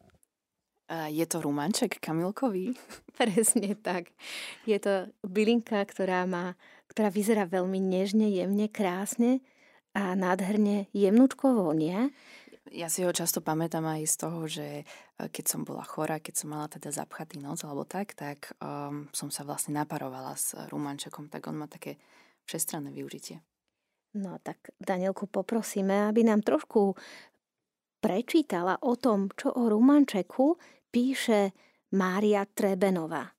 [1.09, 2.77] Je to rumanček kamilkový?
[3.17, 4.13] Presne tak.
[4.69, 6.53] Je to bylinka, ktorá, má,
[6.91, 9.41] ktorá vyzerá veľmi nežne, jemne, krásne
[9.97, 12.13] a nádherne jemnúčkovo, nie?
[12.73, 14.83] Ja si ho často pamätám aj z toho, že e,
[15.29, 19.29] keď som bola chorá, keď som mala teda zapchatý noc alebo tak, tak um, som
[19.29, 22.01] sa vlastne naparovala s rumančekom, tak on má také
[22.49, 23.39] všestranné využitie.
[24.15, 26.95] No tak Danielku poprosíme, aby nám trošku
[27.99, 30.55] prečítala o tom, čo o rumančeku
[30.87, 31.51] píše
[31.99, 33.35] Mária Trebenová.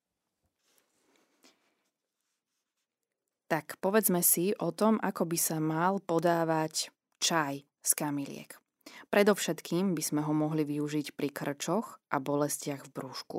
[3.47, 6.91] Tak povedzme si o tom, ako by sa mal podávať
[7.23, 8.59] čaj z kamiliek.
[9.07, 13.39] Predovšetkým by sme ho mohli využiť pri krčoch a bolestiach v brúšku.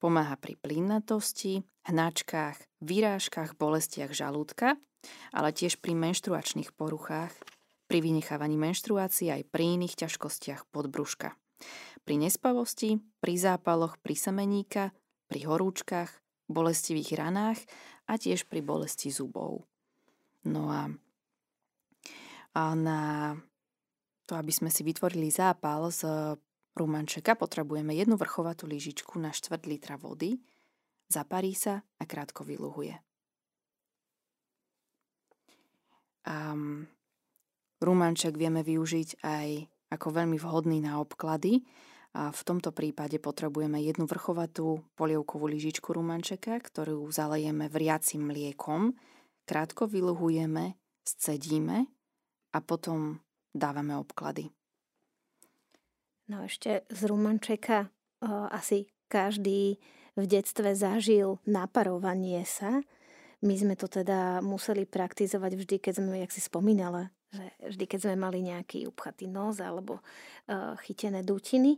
[0.00, 4.76] Pomáha pri plynnatosti, hnačkách, vyrážkach, bolestiach žalúdka,
[5.30, 7.32] ale tiež pri menštruačných poruchách,
[7.86, 11.38] pri vynechávaní menštruácií aj pri iných ťažkostiach podbrúška.
[12.02, 14.90] Pri nespavosti, pri zápaloch, pri semeníka,
[15.30, 16.10] pri horúčkach,
[16.46, 17.58] bolestivých ranách
[18.06, 19.66] a tiež pri bolesti zubov.
[20.46, 20.86] No a,
[22.54, 23.34] a na
[24.26, 26.34] to, aby sme si vytvorili zápal z
[26.76, 30.36] rumančeka, potrebujeme jednu vrchovatú lyžičku na štvrt litra vody,
[31.08, 33.00] zaparí sa a krátko vyluhuje.
[36.26, 36.84] Um,
[37.80, 39.48] rumanček vieme využiť aj
[39.94, 41.62] ako veľmi vhodný na obklady.
[42.16, 48.96] A v tomto prípade potrebujeme jednu vrchovatú polievkovú lyžičku rumančeka, ktorú zalejeme vriacim mliekom,
[49.44, 51.84] krátko vyluhujeme, scedíme
[52.56, 53.20] a potom
[53.52, 54.48] dávame obklady.
[56.26, 59.78] No ešte z Rumančeka o, asi každý
[60.16, 62.82] v detstve zažil naparovanie sa.
[63.44, 67.98] My sme to teda museli praktizovať vždy, keď sme, jak si spomínala, že vždy, keď
[68.08, 71.76] sme mali nejaký upchatý nos alebo uh, chytené dutiny,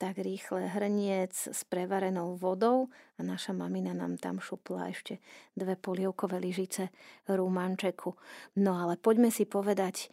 [0.00, 5.20] tak rýchle hrniec s prevarenou vodou a naša mamina nám tam šupla ešte
[5.56, 6.92] dve polievkové lyžice
[7.28, 8.16] rumančeku.
[8.60, 10.12] No ale poďme si povedať,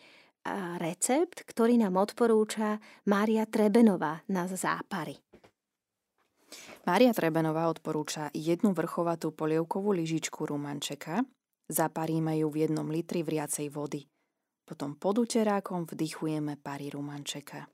[0.80, 5.16] recept, ktorý nám odporúča Mária Trebenová na zápary.
[6.84, 11.24] Mária Trebenová odporúča jednu vrchovatú polievkovú lyžičku rumančeka,
[11.72, 14.04] zaparíme ju v jednom litri vriacej vody.
[14.64, 17.68] Potom pod uterákom vdychujeme pary rumančeka.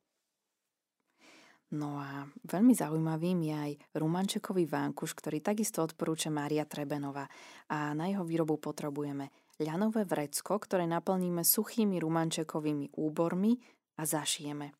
[1.69, 7.29] No a veľmi zaujímavým je aj rumančekový vánkuš, ktorý takisto odporúča Mária Trebenová.
[7.69, 9.29] A na jeho výrobu potrebujeme
[9.59, 13.59] ľanové vrecko, ktoré naplníme suchými rumančekovými úbormi
[13.99, 14.71] a zašijeme.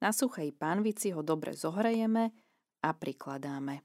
[0.00, 2.32] Na suchej pánvici ho dobre zohrejeme
[2.84, 3.84] a prikladáme.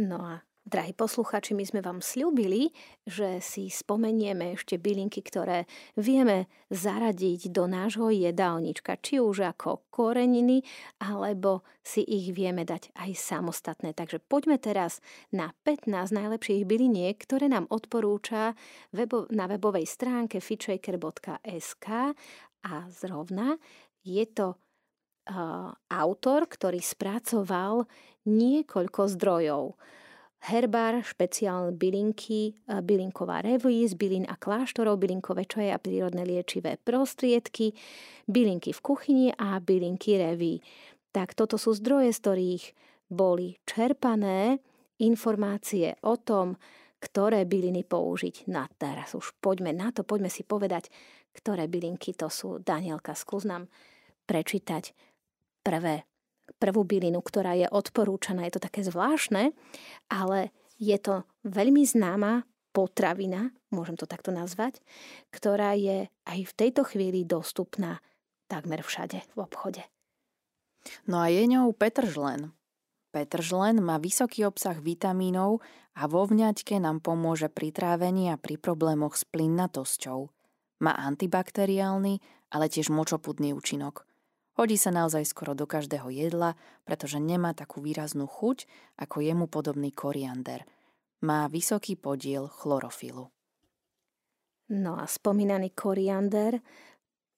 [0.00, 2.68] No a Drahí posluchači, my sme vám slúbili,
[3.08, 5.64] že si spomenieme ešte bylinky, ktoré
[5.96, 10.60] vieme zaradiť do nášho jedálnička, či už ako koreniny,
[11.00, 13.96] alebo si ich vieme dať aj samostatné.
[13.96, 15.00] Takže poďme teraz
[15.32, 18.52] na 15 najlepších byliniek, ktoré nám odporúča
[19.32, 21.86] na webovej stránke fitshaker.sk
[22.68, 23.56] a zrovna
[24.04, 27.88] je to uh, autor, ktorý spracoval
[28.28, 29.80] niekoľko zdrojov
[30.40, 36.80] herbár, špeciálne bylinky, e, bylinková reví z bylin a kláštorov, bylinkové čaje a prírodné liečivé
[36.80, 37.76] prostriedky,
[38.24, 40.64] bylinky v kuchyni a bylinky reví.
[41.12, 42.64] Tak toto sú zdroje, z ktorých
[43.10, 44.62] boli čerpané
[45.02, 46.56] informácie o tom,
[47.00, 48.46] ktoré byliny použiť.
[48.52, 50.92] Na teraz už poďme na to, poďme si povedať,
[51.32, 52.60] ktoré bylinky to sú.
[52.60, 53.66] Danielka, skús nám
[54.28, 54.92] prečítať
[55.64, 56.09] prvé
[56.58, 58.48] prvú bylinu, ktorá je odporúčaná.
[58.48, 59.54] Je to také zvláštne,
[60.10, 64.78] ale je to veľmi známa potravina, môžem to takto nazvať,
[65.34, 67.98] ktorá je aj v tejto chvíli dostupná
[68.46, 69.82] takmer všade v obchode.
[71.06, 72.54] No a je ňou petržlen.
[73.10, 75.60] Petržlen má vysoký obsah vitamínov
[75.98, 80.30] a vo vňaťke nám pomôže pri trávení a pri problémoch s plynnatosťou.
[80.80, 82.22] Má antibakteriálny,
[82.54, 84.06] ale tiež močopudný účinok.
[84.60, 86.52] Hodí sa naozaj skoro do každého jedla,
[86.84, 88.68] pretože nemá takú výraznú chuť
[89.00, 90.68] ako jemu podobný koriander.
[91.24, 93.32] Má vysoký podiel chlorofilu.
[94.68, 96.60] No a spomínaný koriander,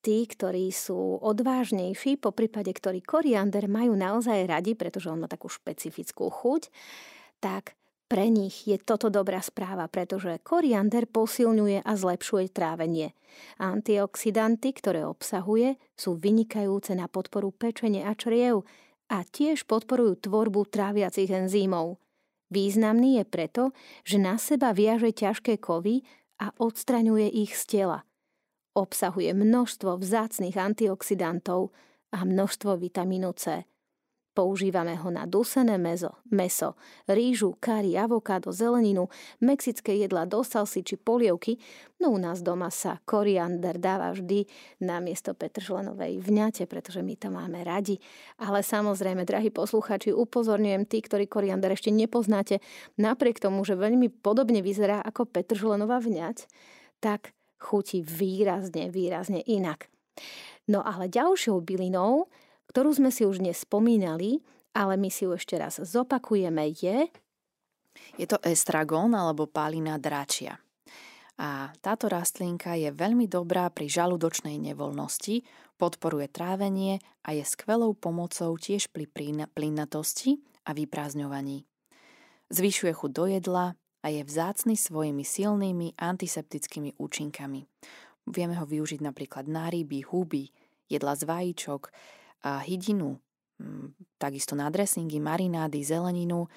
[0.02, 5.46] tí, ktorí sú odvážnejší, po prípade, ktorí koriander majú naozaj radi, pretože on má takú
[5.46, 6.74] špecifickú chuť,
[7.38, 7.78] tak
[8.12, 13.16] pre nich je toto dobrá správa, pretože koriander posilňuje a zlepšuje trávenie.
[13.56, 18.68] Antioxidanty, ktoré obsahuje, sú vynikajúce na podporu pečene a čriev
[19.08, 21.96] a tiež podporujú tvorbu tráviacich enzýmov.
[22.52, 23.62] Významný je preto,
[24.04, 26.04] že na seba viaže ťažké kovy
[26.36, 28.04] a odstraňuje ich z tela.
[28.76, 31.72] Obsahuje množstvo vzácných antioxidantov
[32.12, 33.64] a množstvo vitamínu C.
[34.32, 36.72] Používame ho na dusené meso, meso,
[37.04, 39.12] rýžu, kari, avokádo, zeleninu,
[39.44, 41.60] mexické jedla do salsy či polievky,
[42.00, 44.48] no u nás doma sa koriander dáva vždy
[44.80, 48.00] na miesto petržlenovej vňate, pretože my to máme radi.
[48.40, 52.64] Ale samozrejme, drahí posluchači, upozorňujem tí, ktorí koriander ešte nepoznáte,
[52.96, 56.48] napriek tomu, že veľmi podobne vyzerá ako petržlenová vňať,
[57.04, 59.92] tak chutí výrazne, výrazne inak.
[60.70, 62.32] No ale ďalšou bylinou,
[62.72, 64.40] ktorú sme si už dnes spomínali,
[64.72, 67.04] ale my si ju ešte raz zopakujeme, je...
[68.16, 70.56] Je to estragón alebo pálina dračia.
[71.36, 75.44] A táto rastlinka je veľmi dobrá pri žalúdočnej nevoľnosti,
[75.76, 79.04] podporuje trávenie a je skvelou pomocou tiež pri
[79.52, 81.68] plynnatosti a vyprázdňovaní.
[82.48, 83.66] Zvyšuje chuť do jedla
[84.00, 87.68] a je vzácny svojimi silnými antiseptickými účinkami.
[88.32, 90.48] Vieme ho využiť napríklad na ryby, huby,
[90.88, 91.92] jedla z vajíčok,
[92.42, 93.18] hydinu,
[93.62, 96.50] mm, takisto na dressingy, marinády, zeleninu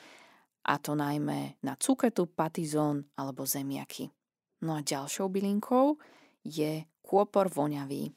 [0.65, 4.10] a to najmä na cuketu, patizón alebo zemiaky.
[4.65, 6.02] No a ďalšou bylinkou
[6.41, 8.10] je kôpor voňavý.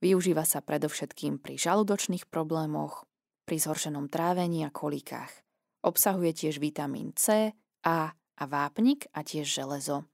[0.00, 3.04] Využíva sa predovšetkým pri žalúdočných problémoch,
[3.44, 5.32] pri zhoršenom trávení a kolikách.
[5.84, 7.52] Obsahuje tiež vitamín C,
[7.86, 10.04] A a vápnik a tiež železo.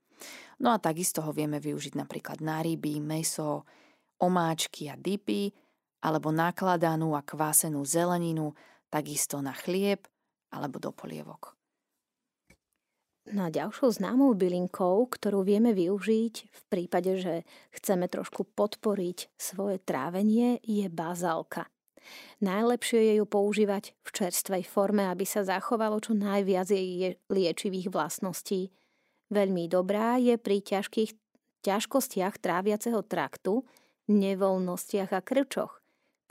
[0.61, 3.65] No a takisto ho vieme využiť napríklad na ryby, meso,
[4.21, 5.51] omáčky a dipy
[6.03, 8.51] alebo nakladanú a kvásenú zeleninu,
[8.91, 10.03] takisto na chlieb
[10.51, 11.55] alebo do polievok.
[13.31, 19.79] No a ďalšou známou bylinkou, ktorú vieme využiť v prípade, že chceme trošku podporiť svoje
[19.79, 21.71] trávenie, je bazálka.
[22.43, 28.75] Najlepšie je ju používať v čerstvej forme, aby sa zachovalo čo najviac jej liečivých vlastností.
[29.31, 31.15] Veľmi dobrá je pri ťažkých
[31.63, 33.63] ťažkostiach tráviaceho traktu,
[34.11, 35.82] nevoľnostiach a krčoch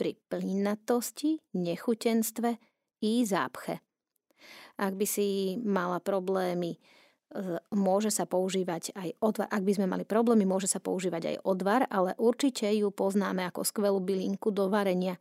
[0.03, 2.59] pri plynnatosti, nechutenstve
[3.07, 3.79] i zápche.
[4.75, 6.75] Ak by si mala problémy,
[7.71, 9.47] môže sa používať aj odvar.
[9.47, 13.63] Ak by sme mali problémy, môže sa používať aj odvar, ale určite ju poznáme ako
[13.63, 15.15] skvelú bylinku do varenia.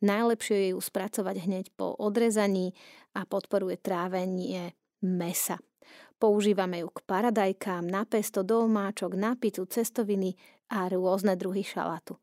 [0.00, 2.72] Najlepšie je ju spracovať hneď po odrezaní
[3.12, 4.72] a podporuje trávenie
[5.04, 5.60] mesa.
[6.16, 10.40] Používame ju k paradajkám, na pesto, do omáčok, na pizzu, cestoviny
[10.72, 12.16] a rôzne druhy šalátu.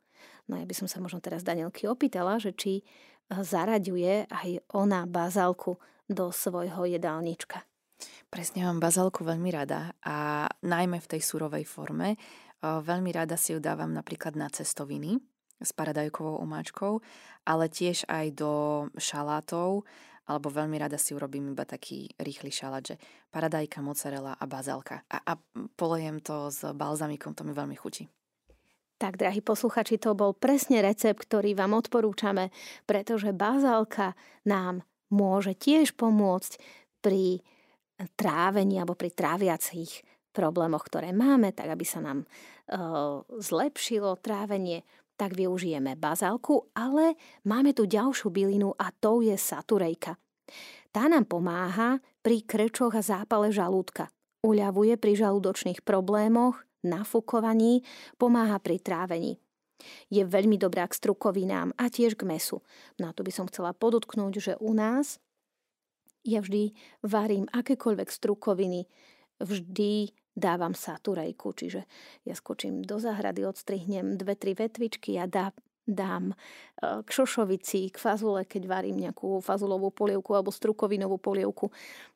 [0.50, 2.82] No ja by som sa možno teraz Danielky opýtala, že či
[3.30, 5.78] zaraďuje aj ona bazálku
[6.10, 7.62] do svojho jedálnička.
[8.34, 12.18] Presne mám bazálku veľmi rada a najmä v tej surovej forme.
[12.66, 15.22] Veľmi rada si ju dávam napríklad na cestoviny
[15.60, 17.04] s paradajkovou omáčkou,
[17.46, 18.54] ale tiež aj do
[18.98, 19.86] šalátov
[20.30, 22.96] alebo veľmi rada si urobím iba taký rýchly šalát, že
[23.34, 25.02] paradajka, mozzarella a bazálka.
[25.10, 25.34] A, a
[25.74, 28.06] polejem to s balzamikom, to mi veľmi chutí.
[29.00, 32.52] Tak, drahí posluchači, to bol presne recept, ktorý vám odporúčame,
[32.84, 34.12] pretože bazálka
[34.44, 36.60] nám môže tiež pomôcť
[37.00, 37.40] pri
[38.20, 40.04] trávení alebo pri tráviacich
[40.36, 42.26] problémoch, ktoré máme, tak aby sa nám e,
[43.40, 44.84] zlepšilo trávenie,
[45.20, 50.16] tak využijeme bazálku, ale máme tu ďalšiu bylinu a to je saturejka.
[50.92, 54.08] Tá nám pomáha pri krčoch a zápale žalúdka.
[54.44, 57.84] Uľavuje pri žalúdočných problémoch, nafúkovaní,
[58.16, 59.40] pomáha pri trávení.
[60.12, 62.60] Je veľmi dobrá k strukovinám a tiež k mesu.
[63.00, 65.24] No a tu by som chcela podotknúť, že u nás
[66.28, 68.92] ja vždy varím akékoľvek strukoviny,
[69.40, 71.88] vždy dávam saturejku, čiže
[72.28, 75.52] ja skočím do zahrady, odstrihnem dve, tri vetvičky a dá,
[75.84, 76.36] dám e,
[77.04, 81.72] k šošovici, k fazule, keď varím nejakú fazulovú polievku alebo strukovinovú polievku,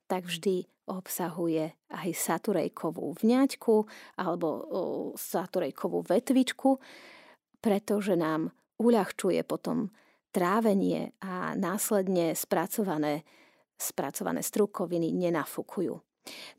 [0.07, 3.75] tak vždy obsahuje aj saturejkovú vňaťku
[4.19, 4.49] alebo
[5.15, 6.79] saturejkovú vetvičku,
[7.63, 9.93] pretože nám uľahčuje potom
[10.33, 13.23] trávenie a následne spracované,
[13.79, 15.93] spracované strukoviny nenafúkujú.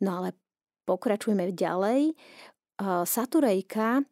[0.01, 0.33] No ale
[0.85, 2.13] Pokračujeme ďalej.
[3.09, 4.05] Saturejka,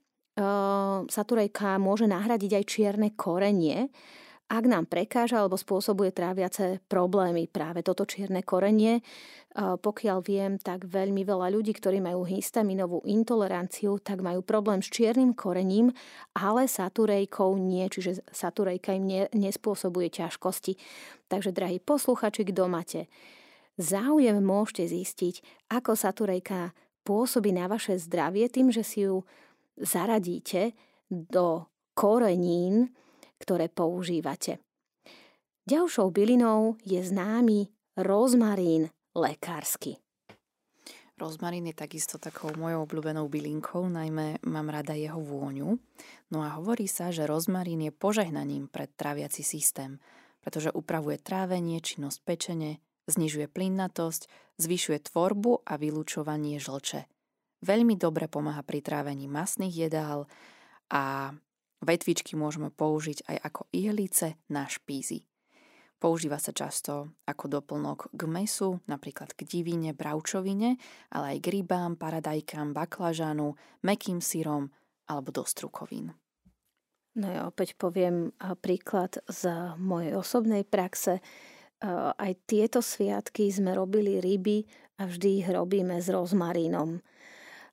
[1.05, 3.93] saturejka môže nahradiť aj čierne korenie,
[4.53, 9.00] ak nám prekáža alebo spôsobuje tráviace problémy práve toto čierne korenie.
[9.57, 15.32] Pokiaľ viem, tak veľmi veľa ľudí, ktorí majú histaminovú intoleranciu, tak majú problém s čiernym
[15.32, 15.92] korením,
[16.36, 20.76] ale saturejkou nie, čiže saturejka im nespôsobuje ťažkosti.
[21.32, 23.09] Takže, drahí posluchači, kto máte
[23.80, 25.34] záujem môžete zistiť,
[25.72, 26.76] ako saturejka
[27.09, 29.24] pôsobí na vaše zdravie tým, že si ju
[29.80, 30.76] zaradíte
[31.09, 32.92] do korenín,
[33.43, 34.62] ktoré používate.
[35.66, 39.99] Ďalšou bylinou je známy rozmarín lekársky.
[41.22, 45.78] Rozmarín je takisto takou mojou obľúbenou bylinkou, najmä mám rada jeho vôňu.
[46.34, 50.03] No a hovorí sa, že rozmarín je požehnaním pre traviaci systém,
[50.43, 54.26] pretože upravuje trávenie, činnosť pečene, znižuje plynnatosť,
[54.59, 57.07] zvyšuje tvorbu a vylúčovanie žlče.
[57.62, 60.26] Veľmi dobre pomáha pri trávení masných jedál
[60.90, 61.30] a
[61.83, 65.26] vetvičky môžeme použiť aj ako ihlice na špízy.
[66.03, 70.74] Používa sa často ako doplnok k mesu, napríklad k divine, bravčovine,
[71.14, 73.55] ale aj k rybám, paradajkám, baklažanu,
[73.87, 74.74] mekým syrom
[75.07, 76.11] alebo do strukovín.
[77.12, 78.33] No ja opäť poviem
[78.64, 81.22] príklad z mojej osobnej praxe
[82.18, 84.62] aj tieto sviatky sme robili ryby
[85.03, 87.03] a vždy ich robíme s rozmarínom.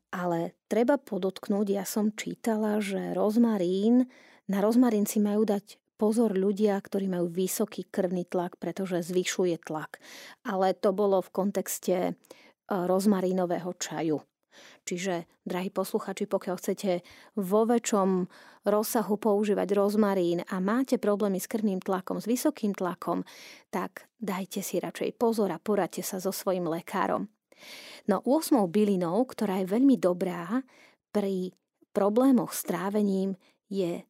[0.09, 4.09] Ale treba podotknúť, ja som čítala, že rozmarín,
[4.49, 10.01] na rozmarín si majú dať pozor ľudia, ktorí majú vysoký krvný tlak, pretože zvyšuje tlak.
[10.47, 12.11] Ale to bolo v kontexte e,
[12.65, 14.23] rozmarínového čaju.
[14.87, 17.05] Čiže, drahí posluchači, pokiaľ chcete
[17.37, 18.25] vo väčšom
[18.65, 23.21] rozsahu používať rozmarín a máte problémy s krvným tlakom, s vysokým tlakom,
[23.69, 27.29] tak dajte si radšej pozor a poradte sa so svojim lekárom.
[28.09, 28.65] No 8.
[28.69, 30.61] bylinou, ktorá je veľmi dobrá
[31.13, 31.53] pri
[31.93, 33.37] problémoch s trávením,
[33.69, 34.01] je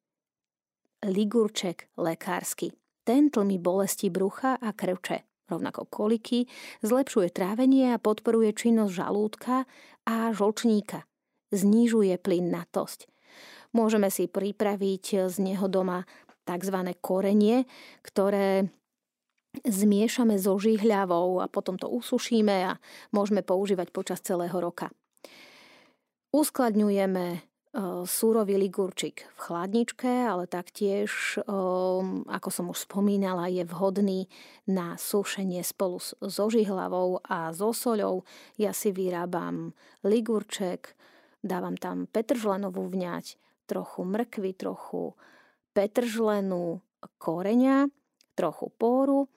[1.03, 2.75] ligurček lekársky.
[3.03, 6.45] Ten tlmi bolesti brucha a krvče rovnako koliky,
[6.85, 9.65] zlepšuje trávenie a podporuje činnosť žalúdka
[10.05, 11.09] a žlčníka.
[11.49, 13.09] Znižuje plynnatosť.
[13.73, 16.05] Môžeme si pripraviť z neho doma
[16.45, 16.77] tzv.
[17.01, 17.65] korenie,
[18.05, 18.69] ktoré
[19.65, 22.77] zmiešame so žihľavou a potom to usušíme a
[23.11, 24.91] môžeme používať počas celého roka.
[26.29, 27.41] Uskladňujeme
[28.09, 31.37] súrový ligurčik v chladničke, ale taktiež,
[32.25, 34.25] ako som už spomínala, je vhodný
[34.65, 38.25] na sušenie spolu so žihlavou a so soľou.
[38.57, 40.97] Ja si vyrábam ligurček,
[41.45, 43.37] dávam tam petržlenovú vňať,
[43.69, 45.13] trochu mrkvy, trochu
[45.77, 46.81] petržlenú
[47.21, 47.85] koreňa,
[48.33, 49.29] trochu póru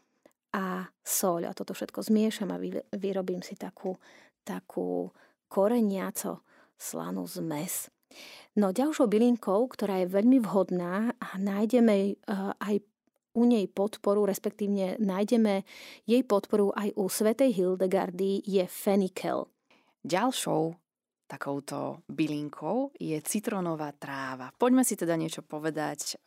[0.53, 1.49] a soľ.
[1.49, 2.61] A toto všetko zmiešam a
[2.97, 3.97] vyrobím si takú,
[4.45, 5.11] takú
[5.49, 6.45] koreniaco
[6.77, 7.89] slanú zmes.
[8.61, 12.17] No ďalšou bylinkou, ktorá je veľmi vhodná a nájdeme eh,
[12.61, 12.85] aj
[13.33, 15.65] u nej podporu, respektívne nájdeme
[16.05, 19.49] jej podporu aj u svätej Hildegardy, je fenikel.
[20.05, 20.77] Ďalšou
[21.25, 24.53] takouto bylinkou je citronová tráva.
[24.53, 26.21] Poďme si teda niečo povedať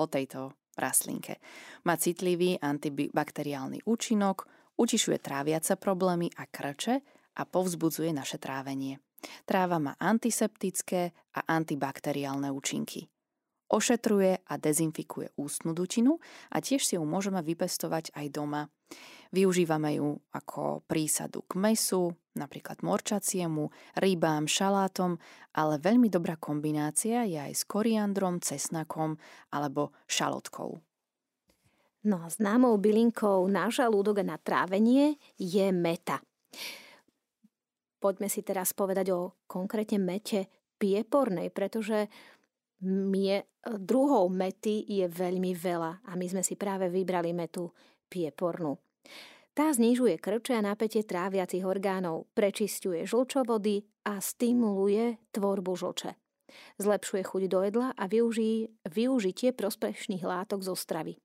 [0.00, 1.40] o tejto rastlinke.
[1.84, 4.46] Má citlivý antibakteriálny účinok,
[4.76, 7.00] utišuje tráviace problémy a krče
[7.36, 9.00] a povzbudzuje naše trávenie.
[9.48, 13.08] Tráva má antiseptické a antibakteriálne účinky.
[13.66, 16.22] Ošetruje a dezinfikuje ústnu dutinu
[16.54, 18.70] a tiež si ju môžeme vypestovať aj doma.
[19.34, 23.68] Využívame ju ako prísadu k mesu, napríklad morčaciemu,
[23.98, 25.18] rybám, šalátom,
[25.58, 29.18] ale veľmi dobrá kombinácia je aj s koriandrom, cesnakom
[29.50, 30.78] alebo šalotkou.
[32.06, 36.22] No a známou bylinkou na žalúdok a na trávenie je meta.
[37.98, 40.46] Poďme si teraz povedať o konkrétne mete
[40.78, 42.06] piepornej, pretože
[42.86, 47.74] mie, druhou mety je veľmi veľa a my sme si práve vybrali metu
[48.08, 48.78] piepornú.
[49.56, 56.12] Tá znižuje krče a napätie tráviacich orgánov, prečistuje žlčovody a stimuluje tvorbu žlče.
[56.76, 61.16] Zlepšuje chuť do jedla a využí, využitie prospešných látok zo stravy.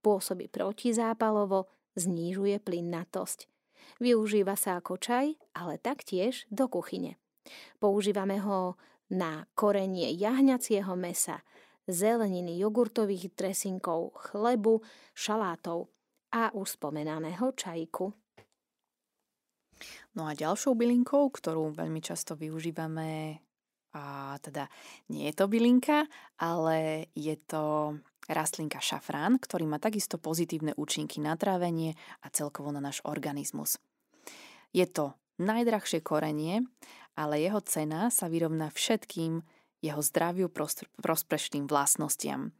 [0.00, 3.44] Pôsobí protizápalovo, znižuje plynnatosť.
[4.00, 7.20] Využíva sa ako čaj, ale taktiež do kuchyne.
[7.76, 8.80] Používame ho
[9.12, 11.44] na korenie jahňacieho mesa,
[11.84, 14.80] zeleniny, jogurtových dresinkov, chlebu,
[15.12, 15.92] šalátov
[16.34, 18.12] a už spomenaného čajku.
[20.18, 23.38] No a ďalšou bylinkou, ktorú veľmi často využívame,
[23.94, 24.68] a teda
[25.08, 26.04] nie je to bylinka,
[26.36, 27.96] ale je to
[28.28, 33.80] rastlinka šafrán, ktorý má takisto pozitívne účinky na trávenie a celkovo na náš organizmus.
[34.76, 36.68] Je to najdrahšie korenie
[37.18, 39.42] ale jeho cena sa vyrovná všetkým
[39.82, 40.46] jeho zdraviu
[41.02, 42.54] prospešným vlastnostiam.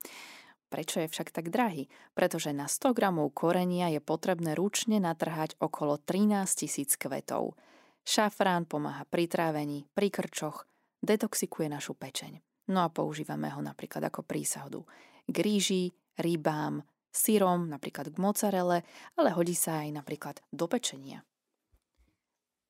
[0.69, 1.89] Prečo je však tak drahý?
[2.13, 7.57] Pretože na 100 gramov korenia je potrebné ručne natrhať okolo 13 tisíc kvetov.
[8.05, 10.69] Šafrán pomáha pri trávení, pri krčoch,
[11.01, 12.41] detoxikuje našu pečeň.
[12.69, 14.85] No a používame ho napríklad ako prísahdu
[15.29, 18.85] k ríži, rybám, syrom, napríklad k mozzarelle,
[19.17, 21.25] ale hodí sa aj napríklad do pečenia.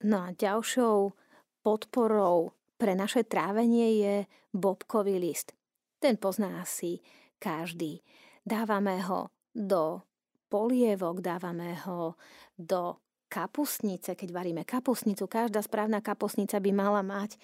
[0.07, 1.15] No a ďalšou
[1.63, 4.15] podporou pre naše trávenie je
[4.55, 5.55] bobkový list.
[5.99, 7.03] Ten pozná asi
[7.39, 8.03] každý.
[8.45, 10.03] Dávame ho do
[10.51, 12.15] polievok, dávame ho
[12.59, 15.29] do kapusnice, keď varíme kapusnicu.
[15.29, 17.37] Každá správna kapusnica by mala mať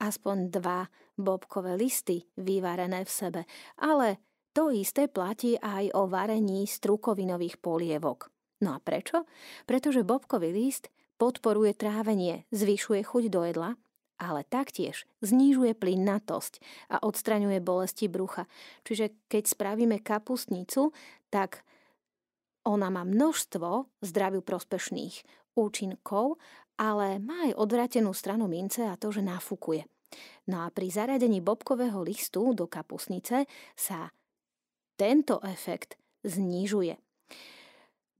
[0.00, 3.40] aspoň dva bobkové listy vyvarené v sebe.
[3.80, 4.20] Ale
[4.52, 8.28] to isté platí aj o varení strukovinových polievok.
[8.60, 9.24] No a prečo?
[9.64, 13.70] Pretože bobkový list podporuje trávenie, zvyšuje chuť do jedla,
[14.20, 16.60] ale taktiež znižuje plynnatosť
[16.92, 18.44] a odstraňuje bolesti brucha.
[18.84, 20.92] Čiže keď spravíme kapustnicu,
[21.32, 21.64] tak
[22.68, 25.24] ona má množstvo zdraviu prospešných
[25.56, 26.36] účinkov,
[26.76, 29.88] ale má aj odvratenú stranu mince a to, že nafúkuje.
[30.52, 34.12] No a pri zaradení bobkového listu do kapusnice sa
[35.00, 35.96] tento efekt
[36.28, 37.09] znižuje.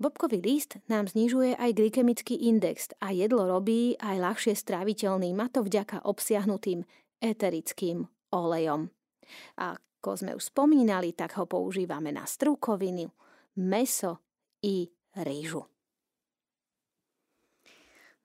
[0.01, 5.61] Bobkový list nám znižuje aj glykemický index a jedlo robí aj ľahšie stráviteľným, a to
[5.61, 6.89] vďaka obsiahnutým
[7.21, 8.89] eterickým olejom.
[9.61, 13.13] A ako sme už spomínali, tak ho používame na strukoviny,
[13.61, 14.25] meso
[14.65, 14.89] i
[15.21, 15.69] rýžu.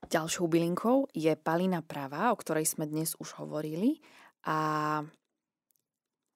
[0.08, 4.00] Ďalšou bylinkou je palina pravá, o ktorej sme dnes už hovorili.
[4.48, 5.04] A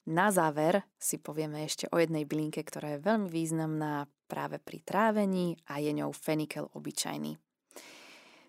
[0.04, 5.58] na záver si povieme ešte o jednej bylinke, ktorá je veľmi významná práve pri trávení
[5.66, 7.34] a je ňou fenikel obyčajný.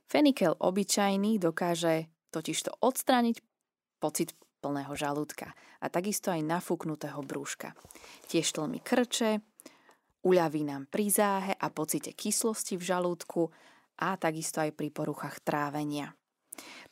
[0.06, 3.42] Fenikel obyčajný dokáže totižto odstrániť
[3.98, 7.74] pocit plného žalúdka a takisto aj nafúknutého brúška.
[8.30, 9.42] Tiež tlmi krče,
[10.22, 13.50] uľaví nám pri záhe a pocite kyslosti v žalúdku
[14.06, 16.14] a takisto aj pri poruchách trávenia.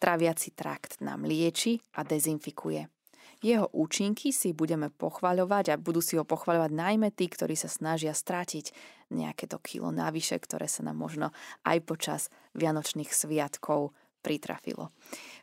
[0.01, 2.98] Tráviaci trakt nám lieči a dezinfikuje.
[3.39, 8.11] Jeho účinky si budeme pochvaľovať a budú si ho pochvaľovať najmä tí, ktorí sa snažia
[8.11, 8.75] strátiť
[9.15, 11.31] nejaké to kilo navyše, ktoré sa nám možno
[11.63, 12.21] aj počas
[12.59, 14.91] vianočných sviatkov pritrafilo.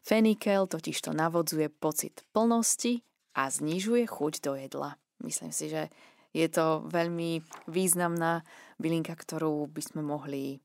[0.05, 3.01] Fenikel totiž to navodzuje pocit plnosti
[3.33, 5.01] a znižuje chuť do jedla.
[5.25, 5.89] Myslím si, že
[6.37, 8.45] je to veľmi významná
[8.77, 10.61] bylinka, ktorú by sme mohli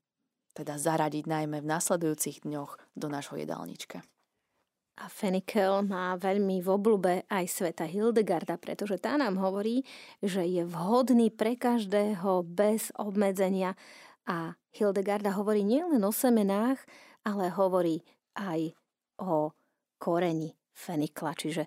[0.51, 4.03] teda zaradiť najmä v nasledujúcich dňoch do nášho jedálnička.
[4.99, 9.87] A Fenikel má veľmi v oblúbe aj sveta Hildegarda, pretože tá nám hovorí,
[10.19, 13.73] že je vhodný pre každého bez obmedzenia.
[14.27, 16.77] A Hildegarda hovorí nielen o semenách,
[17.25, 18.03] ale hovorí
[18.37, 18.75] aj
[19.17, 19.55] o
[19.97, 21.33] koreni fenikla.
[21.33, 21.63] Čiže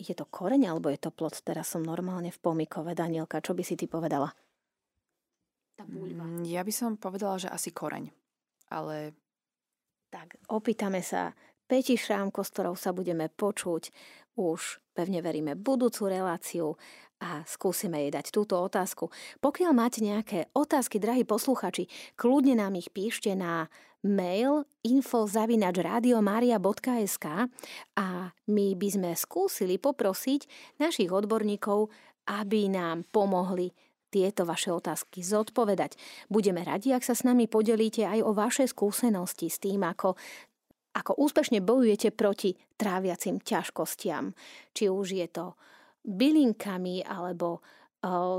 [0.00, 1.38] je to koreň alebo je to plod?
[1.44, 2.96] Teraz som normálne v pomikove.
[2.96, 4.34] Danielka, čo by si ty povedala?
[5.78, 5.86] tá?
[5.86, 8.10] Mm, ja by som povedala, že asi koreň.
[8.74, 9.14] Ale...
[10.08, 11.36] Tak, opýtame sa
[11.68, 13.92] Peti Šrámko, s ktorou sa budeme počuť
[14.40, 16.80] už, pevne veríme, budúcu reláciu
[17.20, 19.12] a skúsime jej dať túto otázku.
[19.44, 21.84] Pokiaľ máte nejaké otázky, drahí posluchači,
[22.16, 23.68] kľudne nám ich píšte na
[24.06, 27.26] mail info.radiomaria.sk
[27.98, 30.46] a my by sme skúsili poprosiť
[30.80, 31.90] našich odborníkov,
[32.30, 33.74] aby nám pomohli
[34.08, 36.00] tieto vaše otázky zodpovedať.
[36.32, 40.16] Budeme radi, ak sa s nami podelíte aj o vaše skúsenosti s tým, ako
[40.94, 44.32] ako úspešne bojujete proti tráviacim ťažkostiam.
[44.72, 45.56] Či už je to
[46.06, 47.60] bylinkami alebo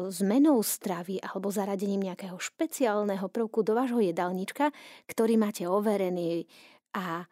[0.10, 4.72] zmenou stravy alebo zaradením nejakého špeciálneho prvku do vášho jedálnička,
[5.04, 6.48] ktorý máte overený
[6.96, 7.28] a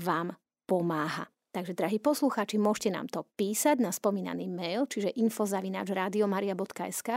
[0.00, 0.32] vám
[0.64, 1.28] pomáha.
[1.52, 7.08] Takže, drahí poslucháči, môžete nám to písať na spomínaný mail, čiže info.radiomaria.sk,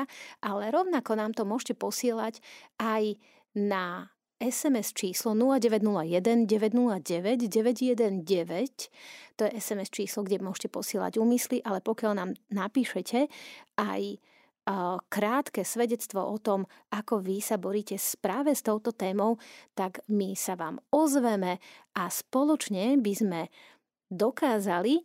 [0.44, 2.40] ale rovnako nám to môžete posielať
[2.80, 3.20] aj
[3.56, 4.08] na
[4.40, 8.88] SMS číslo 0901 909 919.
[9.36, 13.28] To je SMS číslo, kde môžete posielať úmysly, ale pokiaľ nám napíšete
[13.76, 14.02] aj
[15.10, 19.42] krátke svedectvo o tom, ako vy sa boríte práve s touto témou,
[19.74, 21.58] tak my sa vám ozveme
[21.98, 23.42] a spoločne by sme
[24.14, 25.02] dokázali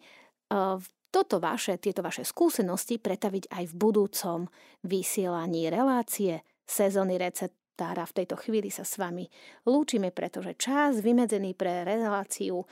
[1.09, 4.39] toto vaše, tieto vaše skúsenosti pretaviť aj v budúcom
[4.85, 9.27] vysielaní relácie sezóny recept Tára, v tejto chvíli sa s vami
[9.67, 12.63] lúčime, pretože čas vymedzený pre reláciu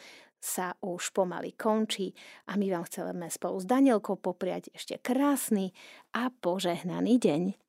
[0.42, 2.14] sa už pomaly končí
[2.50, 5.70] a my vám chceme spolu s Danielkou popriať ešte krásny
[6.14, 7.61] a požehnaný deň.